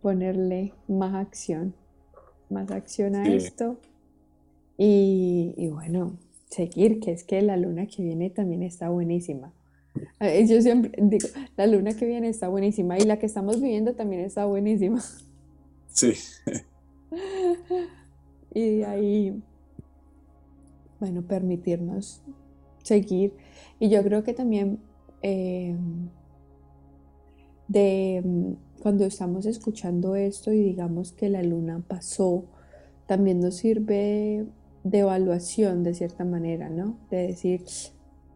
[0.00, 1.74] ponerle más acción,
[2.48, 3.78] más acción a esto
[4.80, 6.16] y, bueno,
[6.48, 9.52] seguir, que es que la luna que viene también está buenísima.
[10.20, 11.26] Yo siempre digo,
[11.56, 15.02] la luna que viene está buenísima y la que estamos viviendo también está buenísima.
[15.88, 16.12] Sí.
[18.54, 19.42] Y ahí,
[20.98, 22.22] bueno, permitirnos
[22.82, 23.34] seguir.
[23.78, 24.80] Y yo creo que también
[25.22, 26.08] em,
[27.68, 32.46] de cuando estamos escuchando esto y digamos que la luna pasó
[33.06, 34.46] también nos sirve
[34.90, 36.96] de evaluación de cierta manera, ¿no?
[37.10, 37.64] De decir,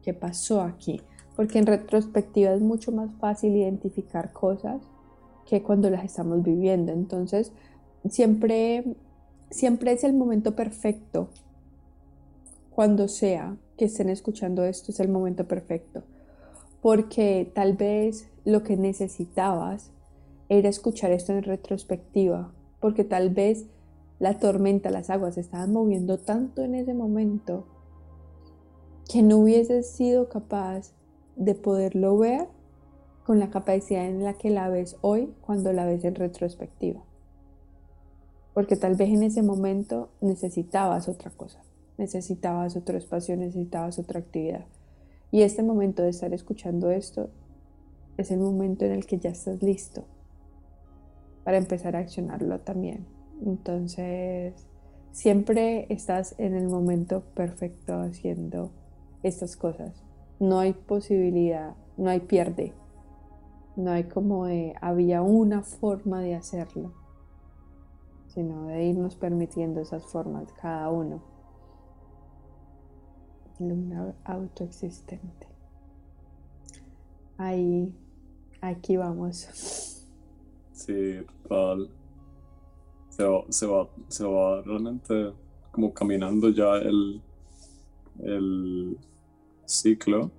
[0.02, 1.00] ¿qué pasó aquí?
[1.36, 4.82] Porque en retrospectiva es mucho más fácil identificar cosas
[5.46, 6.92] que cuando las estamos viviendo.
[6.92, 7.52] Entonces,
[8.08, 8.84] siempre,
[9.50, 11.28] siempre es el momento perfecto.
[12.70, 16.02] Cuando sea que estén escuchando esto, es el momento perfecto.
[16.80, 19.90] Porque tal vez lo que necesitabas
[20.48, 22.52] era escuchar esto en retrospectiva.
[22.80, 23.66] Porque tal vez
[24.22, 27.66] la tormenta, las aguas se estaban moviendo tanto en ese momento
[29.10, 30.92] que no hubieses sido capaz
[31.34, 32.46] de poderlo ver
[33.26, 37.02] con la capacidad en la que la ves hoy cuando la ves en retrospectiva.
[38.54, 41.60] Porque tal vez en ese momento necesitabas otra cosa,
[41.98, 44.66] necesitabas otro espacio, necesitabas otra actividad.
[45.32, 47.30] Y este momento de estar escuchando esto
[48.16, 50.04] es el momento en el que ya estás listo
[51.42, 53.04] para empezar a accionarlo también.
[53.44, 54.54] Entonces,
[55.10, 58.70] siempre estás en el momento perfecto haciendo
[59.22, 60.04] estas cosas.
[60.38, 62.72] No hay posibilidad, no hay pierde.
[63.74, 66.92] No hay como de, había una forma de hacerlo,
[68.28, 71.22] sino de irnos permitiendo esas formas cada uno.
[73.58, 75.46] Luna autoexistente.
[77.38, 77.94] Ahí,
[78.60, 80.06] aquí vamos.
[80.72, 81.88] Sí, total
[83.48, 85.32] se va, se va, se realmente
[85.70, 87.20] como caminando ya el,
[88.22, 88.98] el
[89.64, 90.30] ciclo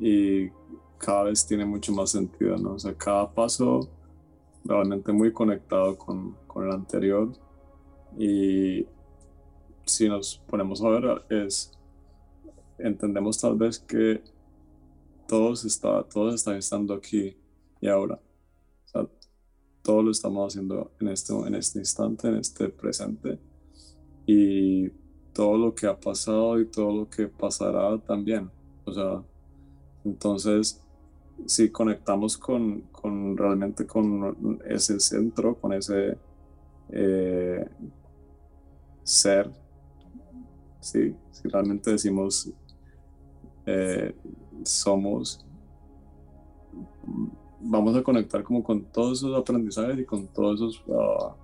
[0.00, 0.48] y
[0.98, 2.72] cada vez tiene mucho más sentido, ¿no?
[2.74, 3.88] O sea, cada paso
[4.64, 7.32] realmente muy conectado con, con el anterior
[8.18, 8.86] y
[9.84, 11.70] si nos ponemos a ver es
[12.78, 14.22] entendemos tal vez que
[15.28, 17.36] todos está todos están estando aquí
[17.80, 18.18] y ahora
[19.86, 23.38] todo lo estamos haciendo en este, en este instante, en este presente.
[24.26, 24.88] Y
[25.32, 28.50] todo lo que ha pasado y todo lo que pasará también.
[28.84, 29.22] O sea,
[30.04, 30.82] entonces,
[31.46, 36.18] si conectamos con, con realmente con ese centro, con ese
[36.88, 37.64] eh,
[39.04, 39.52] ser,
[40.80, 41.14] si
[41.44, 42.50] realmente decimos
[43.66, 44.16] eh,
[44.64, 45.46] somos
[47.68, 51.34] vamos a conectar como con todos esos aprendizajes y con todos esos ah,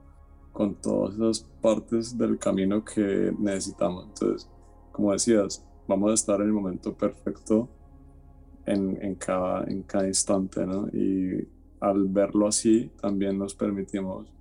[0.53, 4.49] con todas esas partes del camino que necesitamos entonces
[4.93, 7.69] como decías vamos a estar en el momento perfecto
[8.67, 10.89] en, en cada en cada instante ¿no?
[10.89, 11.49] y
[11.81, 14.33] al verlo así también nos permitimos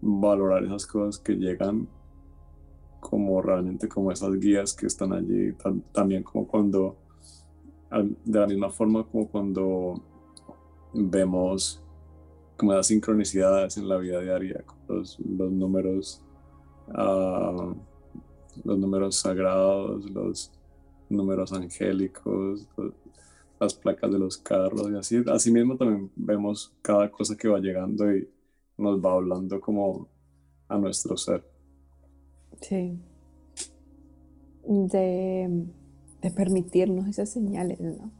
[0.00, 1.86] valorar esas cosas que llegan
[2.98, 5.54] como realmente como esas guías que están allí
[5.92, 6.96] también como cuando
[8.24, 10.02] de la misma forma como cuando
[10.92, 11.82] vemos
[12.56, 16.22] como las sincronicidades en la vida diaria, los, números,
[16.88, 17.74] uh,
[18.64, 20.52] los números sagrados, los
[21.08, 22.68] números angélicos,
[23.58, 25.24] las placas de los carros y así.
[25.32, 28.28] Así mismo también vemos cada cosa que va llegando y
[28.76, 30.08] nos va hablando como
[30.68, 31.42] a nuestro ser.
[32.60, 32.98] Sí.
[34.66, 35.66] De,
[36.20, 38.19] de permitirnos esas señales, ¿no?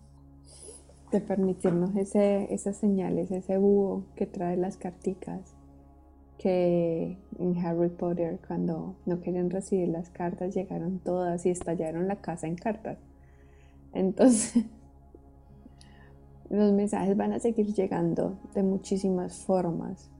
[1.10, 5.56] De permitirnos ese, esas señales, ese búho que trae las carticas,
[6.38, 12.16] que en Harry Potter cuando no querían recibir las cartas llegaron todas y estallaron la
[12.16, 12.98] casa en cartas.
[13.92, 14.64] Entonces,
[16.48, 20.10] los mensajes van a seguir llegando de muchísimas formas.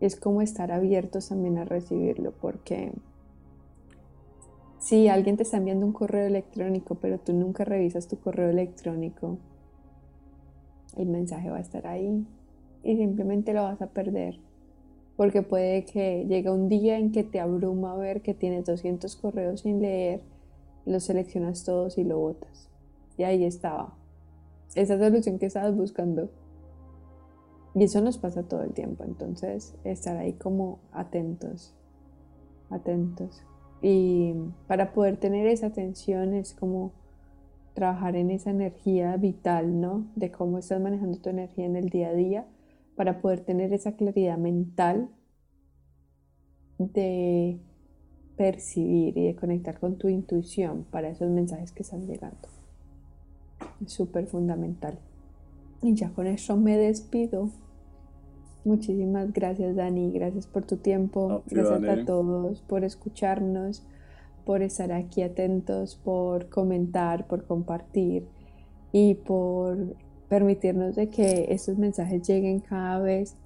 [0.00, 2.92] Es como estar abiertos también a recibirlo, porque
[4.78, 9.38] si alguien te está enviando un correo electrónico, pero tú nunca revisas tu correo electrónico,
[10.96, 12.26] el mensaje va a estar ahí
[12.82, 14.38] y simplemente lo vas a perder.
[15.16, 19.60] Porque puede que llegue un día en que te abruma ver que tienes 200 correos
[19.60, 20.20] sin leer,
[20.84, 22.68] los seleccionas todos y lo botas.
[23.16, 23.94] Y ahí estaba.
[24.74, 26.30] Esa solución que estabas buscando.
[27.74, 29.04] Y eso nos pasa todo el tiempo.
[29.04, 31.74] Entonces, estar ahí como atentos.
[32.70, 33.42] Atentos.
[33.82, 34.34] Y
[34.66, 36.92] para poder tener esa atención es como
[37.76, 40.06] trabajar en esa energía vital, ¿no?
[40.16, 42.46] De cómo estás manejando tu energía en el día a día
[42.96, 45.10] para poder tener esa claridad mental
[46.78, 47.60] de
[48.36, 52.48] percibir y de conectar con tu intuición para esos mensajes que están llegando.
[53.84, 54.98] Es súper fundamental.
[55.82, 57.50] Y ya con eso me despido.
[58.64, 63.86] Muchísimas gracias Dani, gracias por tu tiempo, gracias a todos por escucharnos
[64.46, 68.28] por estar aquí atentos, por comentar, por compartir
[68.92, 69.96] y por
[70.28, 73.36] permitirnos de que estos mensajes lleguen cada vez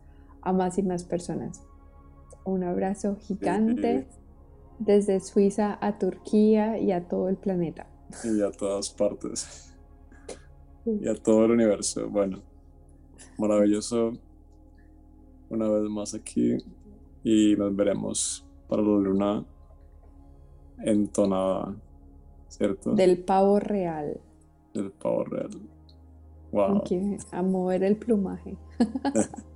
[0.42, 1.62] a más y más personas.
[2.44, 4.06] Un abrazo gigante
[4.78, 7.86] desde Suiza a Turquía y a todo el planeta.
[8.22, 9.74] Y a todas partes.
[10.84, 12.10] Y a todo el universo.
[12.10, 12.42] Bueno,
[13.38, 14.12] maravilloso
[15.48, 16.58] una vez más aquí
[17.24, 19.46] y nos veremos para la luna
[20.84, 21.74] entonada,
[22.48, 22.94] ¿cierto?
[22.94, 24.20] Del pavo real.
[24.74, 25.50] Del pavo real.
[26.52, 26.82] Wow.
[27.30, 28.56] a mover el plumaje.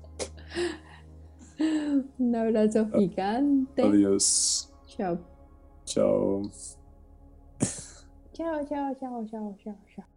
[2.19, 3.83] Un abrazo gigante.
[3.83, 4.73] Adiós.
[4.87, 5.19] Chao.
[5.85, 6.43] Chao.
[8.33, 10.14] Chao, chao, chao, chao, chao, chao.